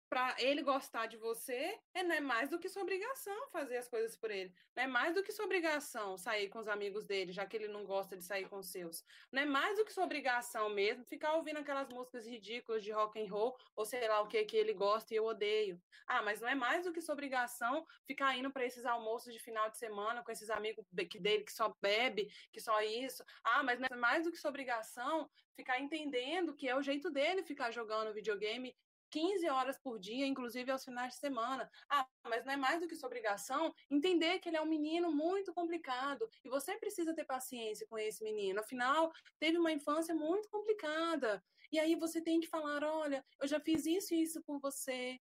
[0.10, 3.88] para ele gostar de você, é, não é mais do que sua obrigação fazer as
[3.88, 4.54] coisas por ele.
[4.76, 7.67] Não é mais do que sua obrigação sair com os amigos dele, já que ele
[7.67, 9.04] não gosta de sair com os seus.
[9.32, 13.20] Não é mais do que sua obrigação mesmo ficar ouvindo aquelas músicas ridículas de rock
[13.22, 15.82] and roll, ou sei lá o que que ele gosta e eu odeio.
[16.08, 19.39] Ah, mas não é mais do que sua obrigação ficar indo para esses almoços de
[19.39, 23.24] final de semana com esses amigos dele que só bebe, que só isso.
[23.43, 27.10] Ah, mas não é mais do que sua obrigação ficar entendendo que é o jeito
[27.10, 28.76] dele ficar jogando videogame
[29.10, 31.70] 15 horas por dia, inclusive aos finais de semana.
[31.89, 35.12] Ah, mas não é mais do que sua obrigação entender que ele é um menino
[35.12, 38.60] muito complicado e você precisa ter paciência com esse menino.
[38.60, 41.43] Afinal, teve uma infância muito complicada.
[41.72, 45.20] E aí você tem que falar: olha, eu já fiz isso e isso por você.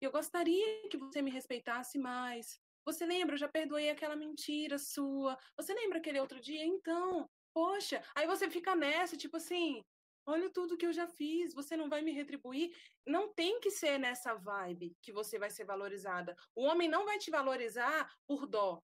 [0.00, 2.60] Eu gostaria que você me respeitasse mais.
[2.84, 3.34] Você lembra?
[3.34, 5.38] Eu já perdoei aquela mentira sua.
[5.56, 6.64] Você lembra aquele outro dia?
[6.64, 9.82] Então, poxa, aí você fica nessa, tipo assim,
[10.26, 12.74] Olha tudo que eu já fiz, você não vai me retribuir.
[13.06, 16.36] Não tem que ser nessa vibe que você vai ser valorizada.
[16.54, 18.82] O homem não vai te valorizar por dó.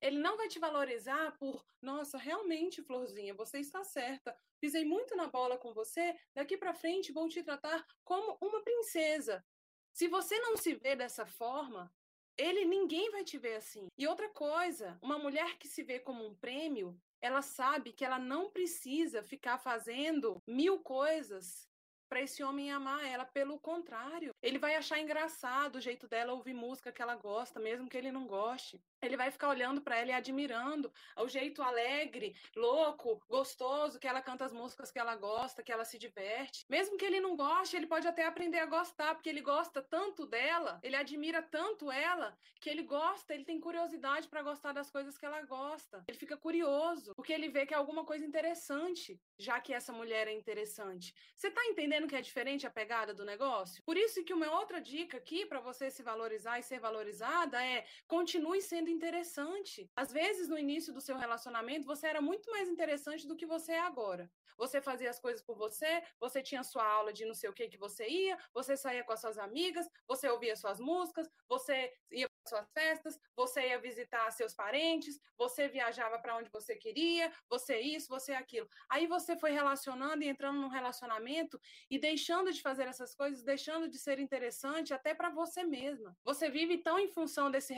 [0.00, 4.34] Ele não vai te valorizar por, nossa, realmente, Florzinha, você está certa.
[4.60, 9.44] Pisei muito na bola com você, daqui para frente vou te tratar como uma princesa.
[9.92, 11.92] Se você não se vê dessa forma,
[12.38, 13.88] ele ninguém vai te ver assim.
[13.98, 18.18] E outra coisa, uma mulher que se vê como um prêmio, ela sabe que ela
[18.18, 21.71] não precisa ficar fazendo mil coisas
[22.12, 23.24] para esse homem amar ela.
[23.24, 27.88] Pelo contrário, ele vai achar engraçado o jeito dela ouvir música que ela gosta, mesmo
[27.88, 28.78] que ele não goste.
[29.00, 34.20] Ele vai ficar olhando para ela e admirando o jeito alegre, louco, gostoso que ela
[34.20, 36.66] canta as músicas que ela gosta, que ela se diverte.
[36.68, 40.26] Mesmo que ele não goste, ele pode até aprender a gostar, porque ele gosta tanto
[40.26, 45.16] dela, ele admira tanto ela, que ele gosta, ele tem curiosidade para gostar das coisas
[45.16, 46.04] que ela gosta.
[46.06, 50.28] Ele fica curioso, porque ele vê que é alguma coisa interessante, já que essa mulher
[50.28, 51.14] é interessante.
[51.34, 52.01] Você tá entendendo?
[52.08, 53.82] Que é diferente a pegada do negócio?
[53.84, 57.84] Por isso que uma outra dica aqui para você se valorizar e ser valorizada é
[58.06, 59.90] continue sendo interessante.
[59.96, 63.72] Às vezes no início do seu relacionamento você era muito mais interessante do que você
[63.72, 64.30] é agora.
[64.56, 67.68] Você fazia as coisas por você, você tinha sua aula de não sei o que
[67.68, 72.31] que você ia, você saía com as suas amigas, você ouvia suas músicas, você ia
[72.48, 78.08] suas festas, você ia visitar seus parentes, você viajava para onde você queria, você isso,
[78.08, 78.68] você aquilo.
[78.88, 83.88] Aí você foi relacionando e entrando num relacionamento e deixando de fazer essas coisas, deixando
[83.88, 86.16] de ser interessante até para você mesma.
[86.24, 87.74] Você vive tão em função desse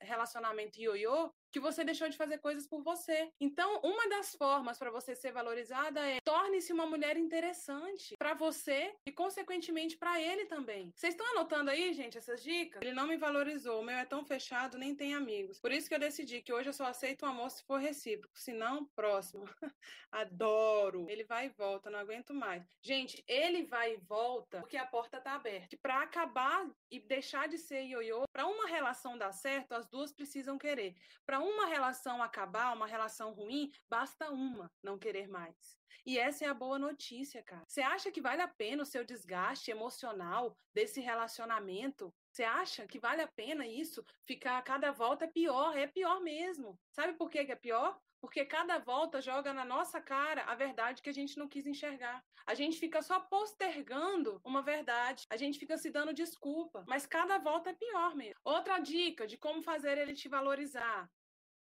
[0.00, 3.30] relacionamento ioiô que você deixou de fazer coisas por você.
[3.40, 8.92] Então, uma das formas para você ser valorizada é torne-se uma mulher interessante para você
[9.06, 10.92] e, consequentemente, para ele também.
[10.96, 12.82] Vocês estão anotando aí, gente, essas dicas?
[12.82, 15.60] Ele não me valorizou, o meu é tão fechado, nem tem amigos.
[15.60, 18.36] Por isso que eu decidi que hoje eu só aceito um amor se for recíproco,
[18.36, 19.44] se não, próximo.
[20.10, 21.06] Adoro.
[21.08, 22.64] Ele vai e volta, não aguento mais.
[22.82, 25.76] Gente, ele vai e volta porque a porta tá aberta.
[25.80, 30.58] Para acabar e deixar de ser ioiô, para uma relação dar certo, as duas precisam
[30.58, 30.96] querer.
[31.24, 35.76] Para uma relação acabar, uma relação ruim, basta uma não querer mais.
[36.06, 37.64] E essa é a boa notícia, cara.
[37.66, 42.12] Você acha que vale a pena o seu desgaste emocional desse relacionamento?
[42.30, 44.04] Você acha que vale a pena isso?
[44.26, 46.78] Ficar a cada volta pior, é pior mesmo.
[46.90, 47.98] Sabe por que é pior?
[48.20, 52.22] Porque cada volta joga na nossa cara a verdade que a gente não quis enxergar.
[52.46, 57.38] A gente fica só postergando uma verdade, a gente fica se dando desculpa, mas cada
[57.38, 58.34] volta é pior mesmo.
[58.44, 61.08] Outra dica de como fazer ele te valorizar.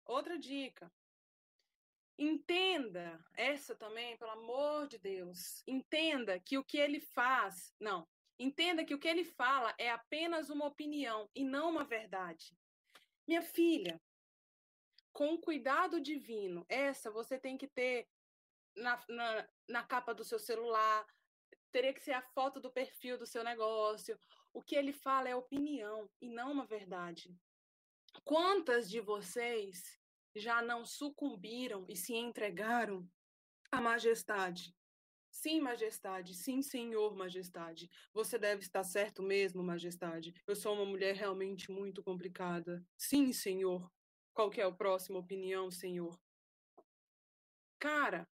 [0.06, 0.92] Outra dica.
[2.18, 8.86] Entenda, essa também, pelo amor de Deus, entenda que o que ele faz, não, entenda
[8.86, 12.56] que o que ele fala é apenas uma opinião e não uma verdade.
[13.28, 14.00] Minha filha,
[15.12, 18.08] com cuidado divino, essa você tem que ter
[18.76, 21.06] na, na, na capa do seu celular,
[21.72, 24.20] teria que ser a foto do perfil do seu negócio.
[24.54, 27.36] O que ele fala é opinião e não uma verdade.
[28.24, 30.00] Quantas de vocês
[30.36, 33.10] já não sucumbiram e se entregaram
[33.72, 34.76] à majestade?
[35.32, 36.36] Sim, majestade.
[36.36, 37.90] Sim, senhor, majestade.
[38.14, 40.34] Você deve estar certo mesmo, majestade.
[40.48, 42.86] Eu sou uma mulher realmente muito complicada.
[42.96, 43.92] Sim, senhor.
[44.34, 46.20] Qual é a próxima opinião, senhor?
[47.80, 48.28] Cara,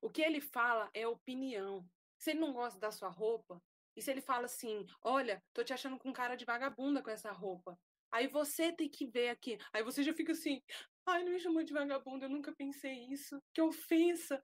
[0.00, 1.88] o que ele fala é opinião.
[2.18, 3.60] Se ele não gosta da sua roupa,
[3.96, 7.32] e se ele fala assim: Olha, tô te achando com cara de vagabunda com essa
[7.32, 7.78] roupa.
[8.16, 9.58] Aí você tem que ver aqui.
[9.74, 10.62] Aí você já fica assim:
[11.04, 13.38] Ai, não me chamou de vagabunda, eu nunca pensei isso.
[13.52, 14.42] Que ofensa.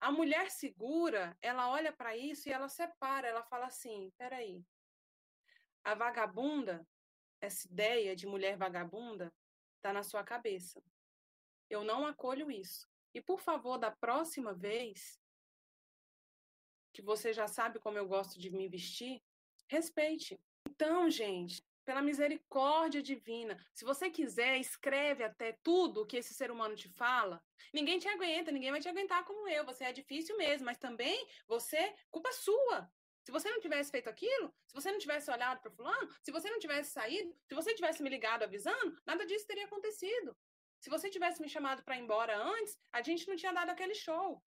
[0.00, 4.64] A mulher segura, ela olha para isso e ela separa, ela fala assim: peraí,
[5.84, 6.86] a vagabunda,
[7.42, 9.30] essa ideia de mulher vagabunda,
[9.76, 10.82] está na sua cabeça.
[11.68, 12.88] Eu não acolho isso.
[13.12, 15.20] E por favor, da próxima vez
[16.90, 19.22] que você já sabe como eu gosto de me vestir,
[19.68, 20.40] respeite.
[20.66, 23.58] Então, gente, pela misericórdia divina.
[23.72, 27.42] Se você quiser, escreve até tudo que esse ser humano te fala.
[27.72, 29.64] Ninguém te aguenta, ninguém vai te aguentar como eu.
[29.64, 32.90] Você é difícil mesmo, mas também você, culpa sua.
[33.22, 36.50] Se você não tivesse feito aquilo, se você não tivesse olhado para fulano, se você
[36.50, 40.36] não tivesse saído, se você tivesse me ligado avisando, nada disso teria acontecido.
[40.78, 43.94] Se você tivesse me chamado para ir embora antes, a gente não tinha dado aquele
[43.94, 44.42] show.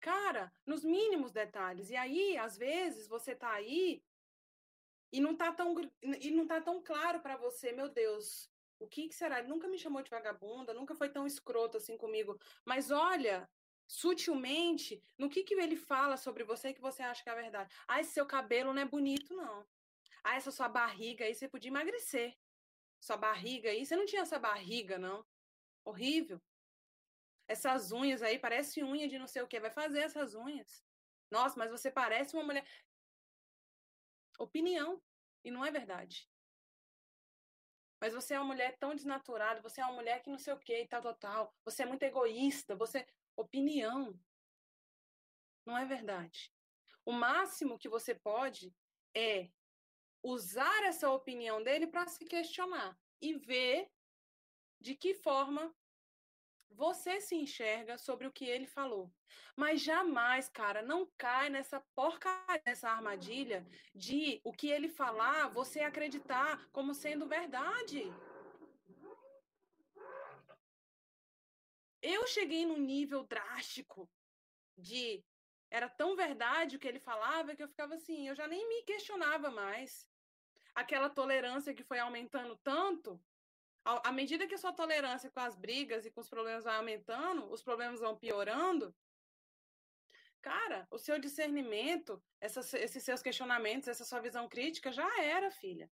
[0.00, 1.88] Cara, nos mínimos detalhes.
[1.88, 4.02] E aí, às vezes, você tá aí
[5.12, 9.08] e não tá tão, e não tá tão claro para você, meu Deus, o que,
[9.08, 9.38] que, será?
[9.38, 12.40] Ele nunca me chamou de vagabunda, nunca foi tão escroto assim comigo.
[12.64, 13.48] Mas olha,
[13.86, 17.72] sutilmente, no que, que ele fala sobre você que você acha que é verdade.
[17.86, 19.66] Ah, esse seu cabelo não é bonito, não.
[20.24, 22.36] Ah, essa sua barriga aí, você podia emagrecer.
[23.00, 25.24] Sua barriga aí, você não tinha essa barriga, não.
[25.84, 26.40] Horrível.
[27.46, 29.60] Essas unhas aí, parece unha de não sei o que.
[29.60, 30.82] Vai fazer essas unhas.
[31.30, 32.64] Nossa, mas você parece uma mulher
[34.38, 35.02] opinião.
[35.44, 36.28] E não é verdade.
[38.00, 40.58] Mas você é uma mulher tão desnaturada, você é uma mulher que não sei o
[40.58, 41.54] que e tal, tal, tal.
[41.64, 43.06] Você é muito egoísta, você.
[43.36, 44.18] Opinião.
[45.64, 46.52] Não é verdade.
[47.04, 48.74] O máximo que você pode
[49.14, 49.50] é
[50.22, 53.90] usar essa opinião dele para se questionar e ver
[54.80, 55.74] de que forma
[56.74, 59.12] você se enxerga sobre o que ele falou.
[59.56, 65.80] Mas jamais, cara, não cai nessa porcaria, nessa armadilha de o que ele falar, você
[65.80, 68.02] acreditar como sendo verdade.
[72.00, 74.10] Eu cheguei num nível drástico
[74.76, 75.24] de
[75.70, 78.82] era tão verdade o que ele falava que eu ficava assim, eu já nem me
[78.82, 80.06] questionava mais.
[80.74, 83.20] Aquela tolerância que foi aumentando tanto
[83.84, 87.50] à medida que a sua tolerância com as brigas e com os problemas vai aumentando,
[87.50, 88.94] os problemas vão piorando,
[90.40, 95.90] cara, o seu discernimento, essas, esses seus questionamentos, essa sua visão crítica já era, filha.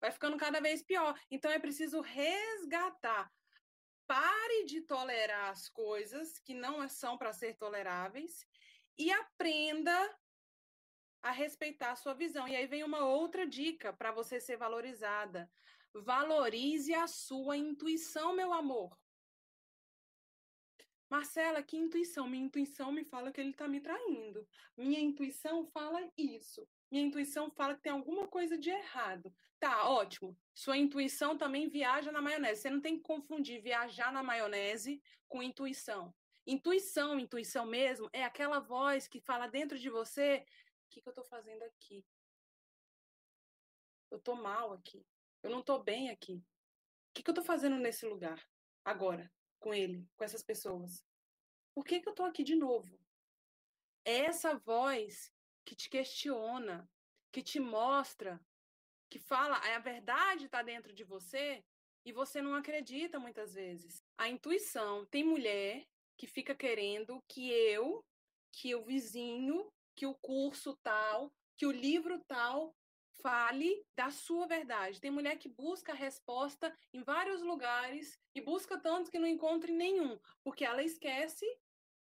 [0.00, 1.18] Vai ficando cada vez pior.
[1.30, 3.30] Então é preciso resgatar.
[4.06, 8.46] Pare de tolerar as coisas que não são para ser toleráveis
[8.98, 10.18] e aprenda
[11.22, 12.48] a respeitar a sua visão.
[12.48, 15.50] E aí vem uma outra dica para você ser valorizada.
[15.94, 18.96] Valorize a sua intuição, meu amor.
[21.10, 22.28] Marcela, que intuição?
[22.28, 24.46] Minha intuição me fala que ele está me traindo.
[24.76, 26.68] Minha intuição fala isso.
[26.88, 29.34] Minha intuição fala que tem alguma coisa de errado.
[29.58, 30.38] Tá, ótimo.
[30.54, 32.62] Sua intuição também viaja na maionese.
[32.62, 36.14] Você não tem que confundir viajar na maionese com intuição.
[36.46, 40.44] Intuição, intuição mesmo, é aquela voz que fala dentro de você:
[40.86, 42.04] o que, que eu estou fazendo aqui?
[44.10, 45.04] Eu estou mal aqui.
[45.42, 46.34] Eu não estou bem aqui.
[47.10, 48.40] O que, que eu estou fazendo nesse lugar
[48.84, 51.04] agora, com ele, com essas pessoas?
[51.74, 52.98] Por que, que eu estou aqui de novo?
[54.04, 55.32] É essa voz
[55.64, 56.88] que te questiona,
[57.32, 58.40] que te mostra,
[59.08, 61.64] que fala, a verdade está dentro de você
[62.04, 64.02] e você não acredita muitas vezes.
[64.16, 65.04] A intuição.
[65.06, 68.04] Tem mulher que fica querendo que eu,
[68.52, 72.74] que o vizinho, que o curso tal, que o livro tal
[73.22, 75.00] fale da sua verdade.
[75.00, 79.72] Tem mulher que busca a resposta em vários lugares e busca tanto que não encontra
[79.72, 81.46] nenhum, porque ela esquece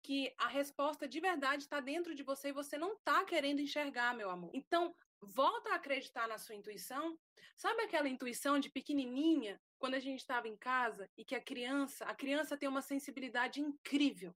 [0.01, 4.15] que a resposta de verdade está dentro de você e você não está querendo enxergar,
[4.15, 4.51] meu amor.
[4.53, 7.17] Então, volta a acreditar na sua intuição.
[7.55, 12.05] Sabe aquela intuição de pequenininha, quando a gente estava em casa e que a criança,
[12.05, 14.35] a criança tem uma sensibilidade incrível.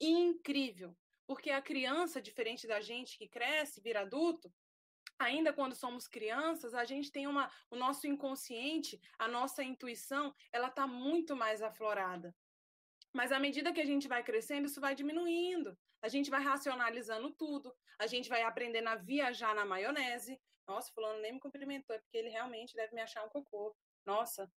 [0.00, 0.96] Incrível.
[1.26, 4.52] Porque a criança, diferente da gente que cresce, vira adulto,
[5.18, 10.68] ainda quando somos crianças, a gente tem uma, o nosso inconsciente, a nossa intuição, ela
[10.68, 12.34] está muito mais aflorada.
[13.12, 15.76] Mas à medida que a gente vai crescendo, isso vai diminuindo.
[16.00, 20.40] A gente vai racionalizando tudo, a gente vai aprendendo a viajar na maionese.
[20.66, 23.74] Nossa, fulano nem me cumprimentou, é porque ele realmente deve me achar um cocô.
[24.06, 24.50] Nossa,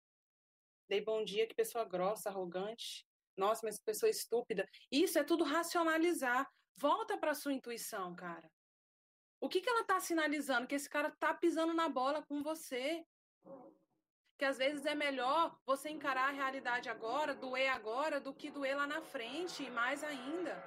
[0.88, 3.06] dei bom dia, que pessoa grossa, arrogante.
[3.36, 4.68] Nossa, mas que pessoa estúpida.
[4.90, 6.46] Isso é tudo racionalizar.
[6.76, 8.50] Volta para sua intuição, cara.
[9.40, 10.66] O que, que ela está sinalizando?
[10.66, 13.04] Que esse cara está pisando na bola com você.
[14.38, 18.76] Que às vezes é melhor você encarar a realidade agora, doer agora, do que doer
[18.76, 20.62] lá na frente, e mais ainda.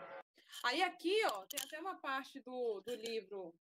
[0.63, 3.53] Aí aqui, ó, tem até uma parte do, do livro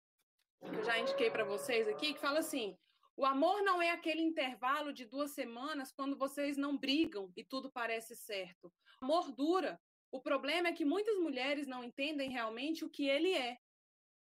[0.60, 2.78] que eu já indiquei para vocês aqui, que fala assim:
[3.16, 7.72] o amor não é aquele intervalo de duas semanas quando vocês não brigam e tudo
[7.72, 8.72] parece certo.
[9.02, 9.80] O amor dura.
[10.12, 13.58] O problema é que muitas mulheres não entendem realmente o que ele é.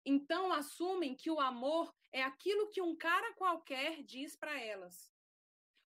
[0.06, 5.12] Então assumem que o amor é aquilo que um cara qualquer diz para elas.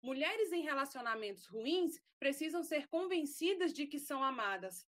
[0.02, 4.86] Mulheres em relacionamentos ruins precisam ser convencidas de que são amadas.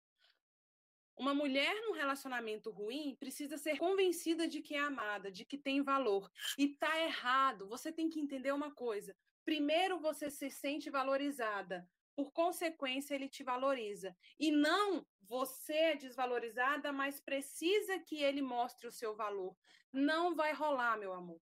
[1.17, 5.83] Uma mulher num relacionamento ruim precisa ser convencida de que é amada, de que tem
[5.83, 6.29] valor.
[6.59, 7.69] E tá errado.
[7.69, 9.17] Você tem que entender uma coisa.
[9.45, 14.17] Primeiro você se sente valorizada, por consequência, ele te valoriza.
[14.39, 19.57] E não você é desvalorizada, mas precisa que ele mostre o seu valor.
[19.93, 21.41] Não vai rolar, meu amor.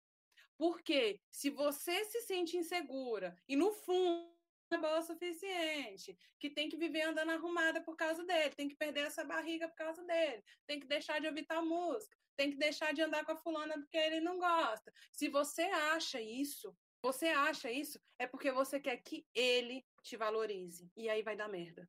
[0.57, 4.31] Porque se você se sente insegura e no fundo
[4.73, 8.77] é boa o suficiente, que tem que viver andando arrumada por causa dele, tem que
[8.77, 12.57] perder essa barriga por causa dele, tem que deixar de ouvir tal música, tem que
[12.57, 14.93] deixar de andar com a fulana porque ele não gosta.
[15.13, 20.91] Se você acha isso, você acha isso, é porque você quer que ele te valorize.
[20.97, 21.89] E aí vai dar merda.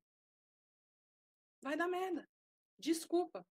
[1.61, 2.29] Vai dar merda.
[2.77, 3.45] Desculpa.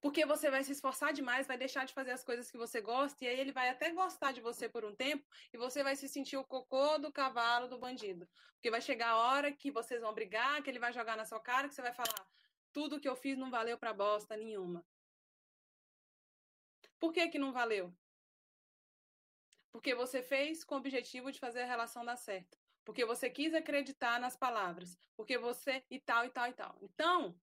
[0.00, 3.24] Porque você vai se esforçar demais, vai deixar de fazer as coisas que você gosta,
[3.24, 6.08] e aí ele vai até gostar de você por um tempo, e você vai se
[6.08, 8.28] sentir o cocô do cavalo do bandido.
[8.54, 11.40] Porque vai chegar a hora que vocês vão brigar, que ele vai jogar na sua
[11.40, 12.28] cara, que você vai falar:
[12.72, 14.86] tudo que eu fiz não valeu pra bosta nenhuma.
[17.00, 17.92] Por que que não valeu?
[19.72, 22.61] Porque você fez com o objetivo de fazer a relação dar certo.
[22.84, 24.98] Porque você quis acreditar nas palavras.
[25.16, 26.78] Porque você e tal, e tal, e tal.
[26.82, 27.40] Então,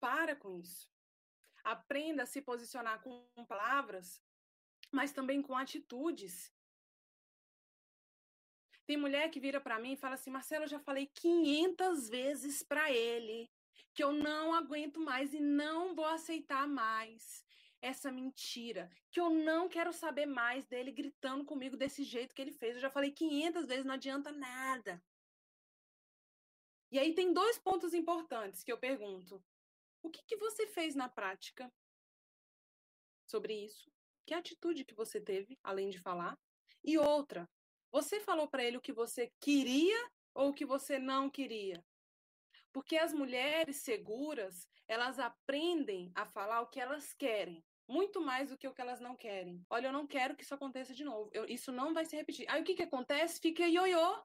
[0.00, 0.90] para com isso.
[1.64, 4.22] Aprenda a se posicionar com palavras,
[4.92, 6.52] mas também com atitudes.
[8.86, 12.62] Tem mulher que vira para mim e fala assim: Marcelo, eu já falei 500 vezes
[12.62, 13.50] para ele
[13.92, 17.45] que eu não aguento mais e não vou aceitar mais
[17.86, 22.52] essa mentira, que eu não quero saber mais dele gritando comigo desse jeito que ele
[22.52, 22.74] fez.
[22.74, 25.02] Eu já falei 500 vezes, não adianta nada.
[26.90, 29.42] E aí tem dois pontos importantes que eu pergunto.
[30.02, 31.72] O que, que você fez na prática
[33.26, 33.90] sobre isso?
[34.24, 36.38] Que atitude que você teve, além de falar?
[36.82, 37.48] E outra,
[37.90, 41.84] você falou para ele o que você queria ou o que você não queria?
[42.72, 48.58] Porque as mulheres seguras, elas aprendem a falar o que elas querem, muito mais do
[48.58, 49.64] que o que elas não querem.
[49.70, 51.30] Olha, eu não quero que isso aconteça de novo.
[51.32, 52.48] Eu, isso não vai se repetir.
[52.48, 53.40] Aí o que, que acontece?
[53.40, 54.22] Fica ioiô.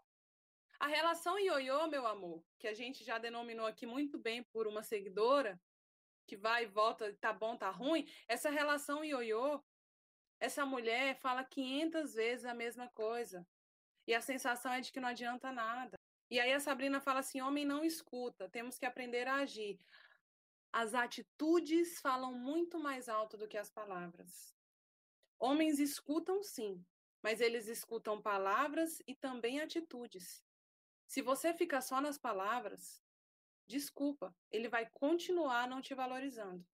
[0.80, 4.82] A relação ioiô, meu amor, que a gente já denominou aqui muito bem por uma
[4.82, 5.62] seguidora,
[6.26, 9.62] que vai e volta, tá bom, tá ruim, essa relação ioiô,
[10.40, 13.48] essa mulher fala 500 vezes a mesma coisa.
[14.08, 16.00] E a sensação é de que não adianta nada.
[16.32, 19.78] E aí a Sabrina fala assim: homem não escuta, temos que aprender a agir.
[20.74, 24.56] As atitudes falam muito mais alto do que as palavras.
[25.38, 26.86] Homens escutam sim,
[27.22, 30.44] mas eles escutam palavras e também atitudes.
[31.06, 33.04] Se você fica só nas palavras,
[33.68, 36.66] desculpa, ele vai continuar não te valorizando.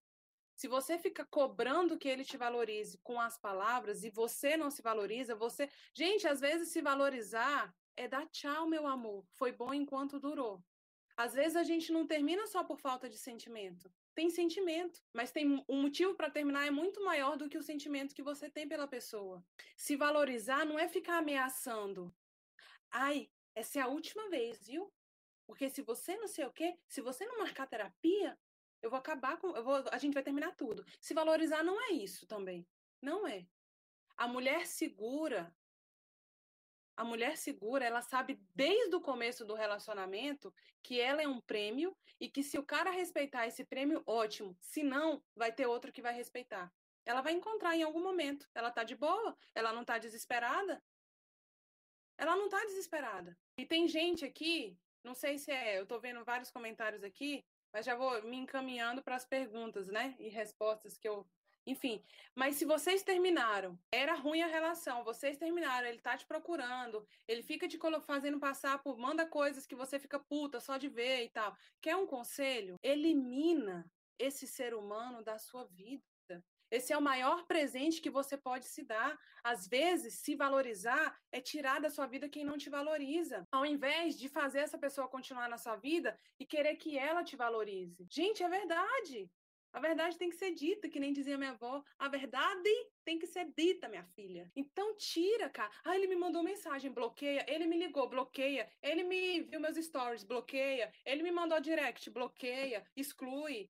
[0.55, 4.81] Se você fica cobrando que ele te valorize com as palavras e você não se
[4.81, 5.69] valoriza, você.
[5.93, 9.25] Gente, às vezes se valorizar é dar tchau, meu amor.
[9.35, 10.63] Foi bom enquanto durou.
[11.17, 13.91] Às vezes a gente não termina só por falta de sentimento.
[14.13, 18.13] Tem sentimento, mas tem um motivo para terminar é muito maior do que o sentimento
[18.13, 19.43] que você tem pela pessoa.
[19.75, 22.15] Se valorizar não é ficar ameaçando.
[22.91, 24.93] Ai, essa é a última vez, viu?
[25.47, 28.37] Porque se você não sei o quê, se você não marcar terapia,
[28.81, 29.55] eu vou acabar com.
[29.55, 30.85] Eu vou, a gente vai terminar tudo.
[31.01, 32.67] Se valorizar não é isso também.
[33.01, 33.47] Não é.
[34.15, 35.51] A mulher segura.
[36.97, 41.95] A mulher segura, ela sabe desde o começo do relacionamento que ela é um prêmio
[42.19, 44.57] e que se o cara respeitar esse prêmio, ótimo.
[44.59, 46.73] Se não, vai ter outro que vai respeitar.
[47.05, 48.49] Ela vai encontrar em algum momento.
[48.53, 50.83] Ela tá de boa, ela não tá desesperada.
[52.17, 53.37] Ela não tá desesperada.
[53.57, 54.77] E tem gente aqui
[55.07, 59.01] não sei se é, eu estou vendo vários comentários aqui, mas já vou me encaminhando
[59.01, 60.13] para as perguntas, né?
[60.19, 61.25] E respostas que eu
[61.67, 62.01] enfim.
[62.33, 67.43] Mas se vocês terminaram, era ruim a relação, vocês terminaram, ele tá te procurando, ele
[67.43, 71.29] fica te fazendo passar por, manda coisas que você fica puta só de ver e
[71.29, 71.55] tal.
[71.81, 72.77] Quer um conselho?
[72.81, 73.85] Elimina
[74.17, 76.01] esse ser humano da sua vida.
[76.69, 79.17] Esse é o maior presente que você pode se dar.
[79.43, 84.17] Às vezes, se valorizar é tirar da sua vida quem não te valoriza, ao invés
[84.17, 88.05] de fazer essa pessoa continuar na sua vida e querer que ela te valorize.
[88.09, 89.29] Gente, é verdade.
[89.73, 91.83] A verdade tem que ser dita, que nem dizia minha avó.
[91.99, 92.69] A verdade
[93.03, 94.51] tem que ser dita, minha filha.
[94.55, 95.71] Então tira, cara.
[95.83, 97.45] Ah, ele me mandou mensagem, bloqueia.
[97.47, 98.69] Ele me ligou, bloqueia.
[98.81, 100.91] Ele me viu meus stories, bloqueia.
[101.05, 103.69] Ele me mandou direct, bloqueia, exclui.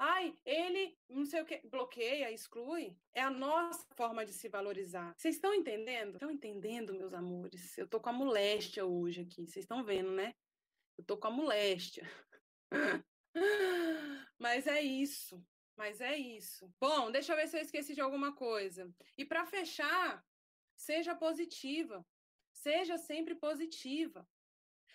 [0.00, 2.96] Ai, ele não sei o que, bloqueia, exclui.
[3.12, 5.12] É a nossa forma de se valorizar.
[5.16, 6.14] Vocês estão entendendo?
[6.14, 7.76] Estão entendendo, meus amores?
[7.76, 9.46] Eu tô com a moléstia hoje aqui.
[9.46, 10.34] Vocês estão vendo, né?
[10.96, 12.04] Eu tô com a moléstia.
[14.38, 15.44] Mas é isso.
[15.76, 16.72] Mas é isso.
[16.80, 18.92] Bom, deixa eu ver se eu esqueci de alguma coisa.
[19.16, 20.24] E para fechar,
[20.76, 22.04] seja positiva.
[22.52, 24.26] Seja sempre positiva.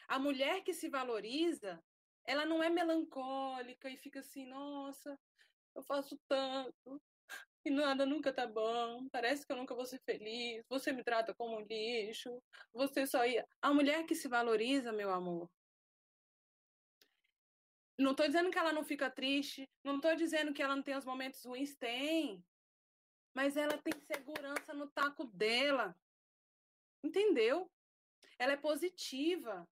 [0.07, 1.81] A mulher que se valoriza,
[2.25, 5.17] ela não é melancólica e fica assim, nossa,
[5.75, 7.01] eu faço tanto
[7.65, 11.33] e nada nunca tá bom, parece que eu nunca vou ser feliz, você me trata
[11.33, 12.41] como um lixo,
[12.73, 13.47] você só ia.
[13.61, 15.49] A mulher que se valoriza, meu amor.
[17.97, 20.97] Não tô dizendo que ela não fica triste, não tô dizendo que ela não tem
[20.97, 22.43] os momentos ruins, tem.
[23.35, 25.95] Mas ela tem segurança no taco dela.
[27.03, 27.69] Entendeu?
[28.39, 29.67] Ela é positiva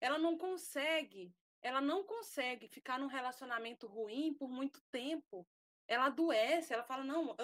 [0.00, 5.46] ela não consegue, ela não consegue ficar num relacionamento ruim por muito tempo.
[5.88, 7.34] Ela adoece, ela fala: "Não,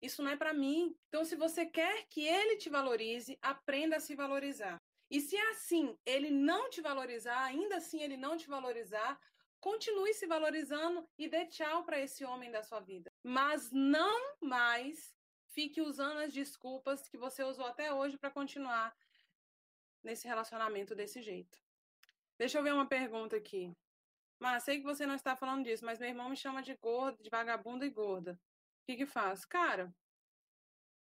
[0.00, 0.96] isso não é para mim".
[1.08, 4.80] Então, se você quer que ele te valorize, aprenda a se valorizar.
[5.14, 9.16] E se é assim, ele não te valorizar, ainda assim ele não te valorizar,
[9.60, 13.12] continue se valorizando e dê tchau para esse homem da sua vida.
[13.22, 15.14] Mas não mais
[15.46, 18.92] fique usando as desculpas que você usou até hoje para continuar
[20.02, 21.62] nesse relacionamento desse jeito.
[22.36, 23.72] Deixa eu ver uma pergunta aqui.
[24.40, 27.22] Mas sei que você não está falando disso, mas meu irmão me chama de gorda,
[27.22, 28.32] de vagabunda e gorda.
[28.32, 29.44] O que que faz?
[29.44, 29.94] Cara,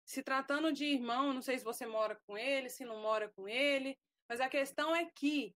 [0.05, 3.47] se tratando de irmão, não sei se você mora com ele, se não mora com
[3.47, 3.97] ele,
[4.27, 5.55] mas a questão é que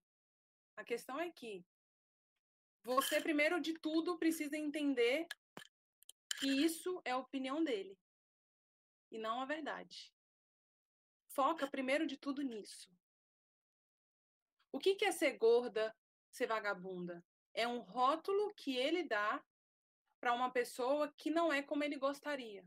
[0.76, 1.64] a questão é que
[2.82, 5.26] você primeiro de tudo precisa entender
[6.38, 7.98] que isso é a opinião dele
[9.10, 10.12] e não a verdade.
[11.28, 12.90] Foca primeiro de tudo nisso.
[14.72, 15.94] O que, é ser gorda,
[16.30, 17.24] ser vagabunda?
[17.54, 19.42] É um rótulo que ele dá
[20.20, 22.64] para uma pessoa que não é como ele gostaria.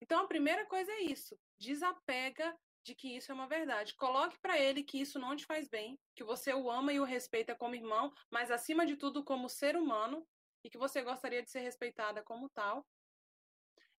[0.00, 3.94] Então a primeira coisa é isso: desapega de que isso é uma verdade.
[3.96, 7.04] Coloque para ele que isso não te faz bem, que você o ama e o
[7.04, 10.26] respeita como irmão, mas acima de tudo como ser humano
[10.64, 12.86] e que você gostaria de ser respeitada como tal.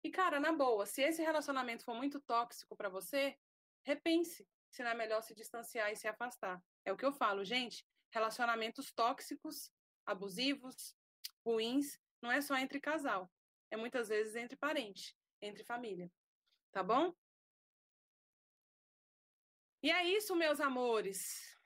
[0.03, 3.37] E cara, na boa, se esse relacionamento for muito tóxico para você,
[3.85, 6.61] repense se não é melhor se distanciar e se afastar.
[6.85, 7.85] É o que eu falo, gente.
[8.11, 9.71] Relacionamentos tóxicos,
[10.05, 10.95] abusivos,
[11.45, 13.29] ruins, não é só entre casal.
[13.71, 16.11] É muitas vezes entre parente, entre família.
[16.71, 17.13] Tá bom?
[19.81, 21.57] E é isso, meus amores.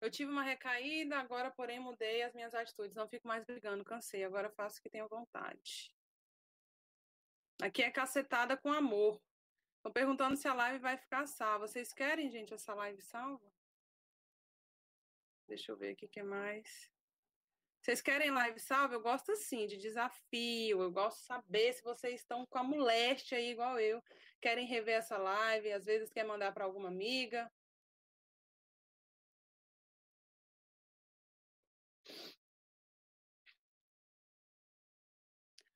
[0.00, 2.96] Eu tive uma recaída, agora, porém, mudei as minhas atitudes.
[2.96, 4.24] Não fico mais brigando, cansei.
[4.24, 5.94] Agora faço o que tenho vontade.
[7.62, 9.22] Aqui é cacetada com amor.
[9.76, 11.66] Estão perguntando se a live vai ficar salva.
[11.66, 13.52] Vocês querem, gente, essa live salva?
[15.46, 16.91] Deixa eu ver aqui o que mais.
[17.82, 18.94] Vocês querem live salva?
[18.94, 20.80] Eu gosto assim, de desafio.
[20.80, 24.00] Eu gosto de saber se vocês estão com a moléstia aí, igual eu.
[24.40, 27.50] Querem rever essa live, às vezes quer mandar para alguma amiga.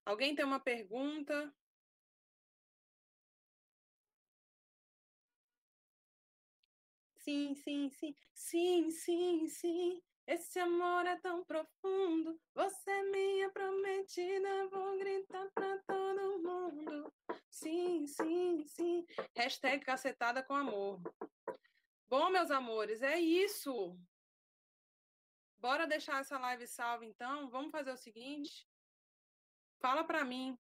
[0.04, 1.52] Alguém tem uma pergunta?
[7.26, 10.05] sim, sim, sim, sim, sim, sim.
[10.26, 12.40] Esse amor é tão profundo.
[12.52, 17.12] Você é minha prometida, vou gritar pra todo mundo.
[17.48, 19.06] Sim, sim, sim.
[19.36, 21.00] Hashtag cacetada com amor.
[22.08, 23.96] Bom, meus amores, é isso.
[25.58, 27.48] Bora deixar essa live salva então?
[27.48, 28.68] Vamos fazer o seguinte.
[29.80, 30.58] Fala pra mim.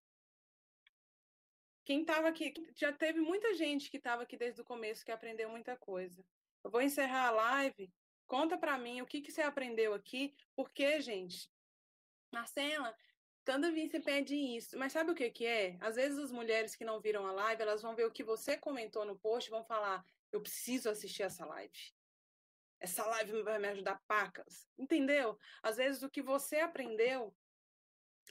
[1.84, 5.48] Quem estava aqui, já teve muita gente que estava aqui desde o começo que aprendeu
[5.48, 6.24] muita coisa.
[6.64, 7.92] Eu vou encerrar a live.
[8.26, 10.34] Conta para mim o que, que você aprendeu aqui.
[10.54, 11.48] Porque, gente,
[12.32, 12.94] Marcela,
[13.72, 14.76] vez você pede isso.
[14.76, 15.76] Mas sabe o que, que é?
[15.80, 18.56] Às vezes as mulheres que não viram a live, elas vão ver o que você
[18.56, 21.94] comentou no post e vão falar: eu preciso assistir essa live.
[22.80, 24.68] Essa live vai me ajudar pacas.
[24.76, 25.38] Entendeu?
[25.62, 27.34] Às vezes o que você aprendeu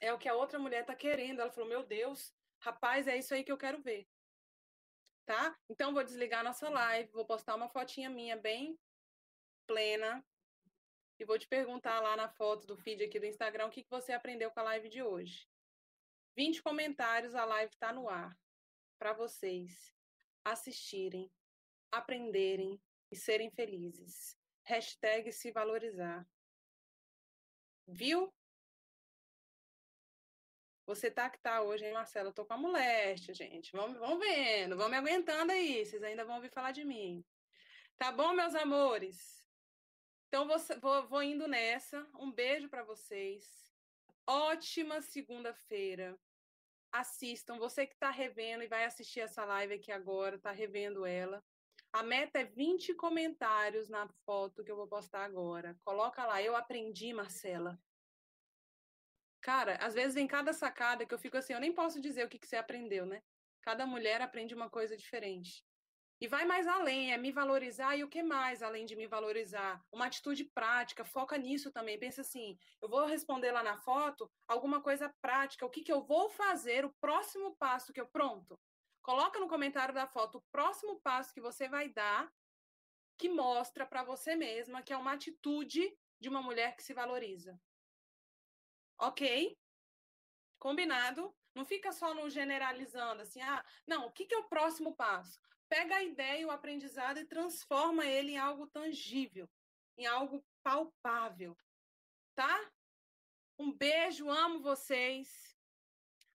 [0.01, 1.39] é o que a outra mulher está querendo.
[1.39, 4.05] Ela falou: Meu Deus, rapaz, é isso aí que eu quero ver.
[5.25, 5.57] Tá?
[5.69, 8.77] Então, vou desligar a nossa live, vou postar uma fotinha minha bem
[9.65, 10.25] plena
[11.19, 13.89] e vou te perguntar lá na foto do feed aqui do Instagram o que, que
[13.89, 15.47] você aprendeu com a live de hoje.
[16.35, 18.37] 20 comentários, a live está no ar
[18.99, 19.93] para vocês
[20.43, 21.31] assistirem,
[21.91, 24.37] aprenderem e serem felizes.
[24.63, 26.27] Hashtag se valorizar.
[27.87, 28.33] Viu?
[30.85, 32.29] Você tá que tá hoje, hein, Marcelo?
[32.29, 33.71] Eu tô com a moléstia, gente.
[33.71, 35.85] Vamos, vamos vendo, vamos me aguentando aí.
[35.85, 37.25] Vocês ainda vão ouvir falar de mim.
[37.97, 39.44] Tá bom, meus amores?
[40.35, 42.05] Então, vou, vou, vou indo nessa.
[42.19, 43.73] Um beijo para vocês.
[44.27, 46.19] Ótima segunda-feira.
[46.91, 47.57] Assistam.
[47.57, 51.41] Você que tá revendo e vai assistir essa live aqui agora, tá revendo ela.
[51.93, 55.79] A meta é 20 comentários na foto que eu vou postar agora.
[55.85, 57.79] Coloca lá, eu aprendi, Marcela.
[59.39, 62.29] Cara, às vezes vem cada sacada que eu fico assim, eu nem posso dizer o
[62.29, 63.23] que, que você aprendeu, né?
[63.61, 65.63] Cada mulher aprende uma coisa diferente.
[66.21, 69.83] E vai mais além, é me valorizar e o que mais além de me valorizar?
[69.91, 71.99] Uma atitude prática, foca nisso também.
[71.99, 76.01] Pensa assim, eu vou responder lá na foto alguma coisa prática, o que, que eu
[76.01, 78.07] vou fazer, o próximo passo que eu.
[78.07, 78.57] Pronto.
[79.01, 82.31] Coloca no comentário da foto o próximo passo que você vai dar,
[83.17, 87.59] que mostra para você mesma que é uma atitude de uma mulher que se valoriza.
[88.97, 89.57] Ok?
[90.57, 91.35] Combinado?
[91.53, 95.39] Não fica só no generalizando, assim, ah, não, o que, que é o próximo passo?
[95.69, 99.49] Pega a ideia e o aprendizado e transforma ele em algo tangível,
[99.97, 101.57] em algo palpável,
[102.35, 102.71] tá?
[103.57, 105.55] Um beijo, amo vocês.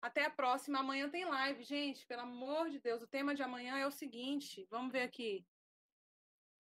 [0.03, 0.79] Até a próxima.
[0.79, 2.07] Amanhã tem live, gente.
[2.07, 5.47] Pelo amor de Deus, o tema de amanhã é o seguinte: vamos ver aqui.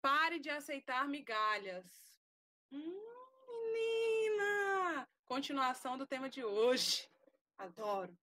[0.02, 2.20] Pare de aceitar migalhas.
[2.72, 3.00] Hum,
[3.72, 5.08] menina!
[5.32, 7.08] continuação do tema de hoje.
[7.58, 8.18] Adoro.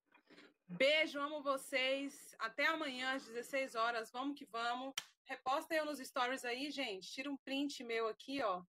[0.68, 2.34] Beijo, amo vocês.
[2.38, 4.10] Até amanhã às 16 horas.
[4.10, 4.94] Vamos que vamos.
[5.24, 7.10] Reposta eu nos stories aí, gente.
[7.10, 8.62] Tira um print meu aqui, ó.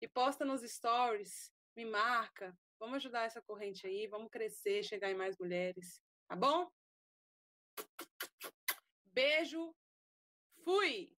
[0.00, 1.52] E posta nos stories.
[1.76, 2.56] Me marca.
[2.78, 4.06] Vamos ajudar essa corrente aí.
[4.06, 6.02] Vamos crescer, chegar em mais mulheres.
[6.26, 6.70] Tá bom?
[9.12, 9.74] Beijo.
[10.64, 11.14] Fui!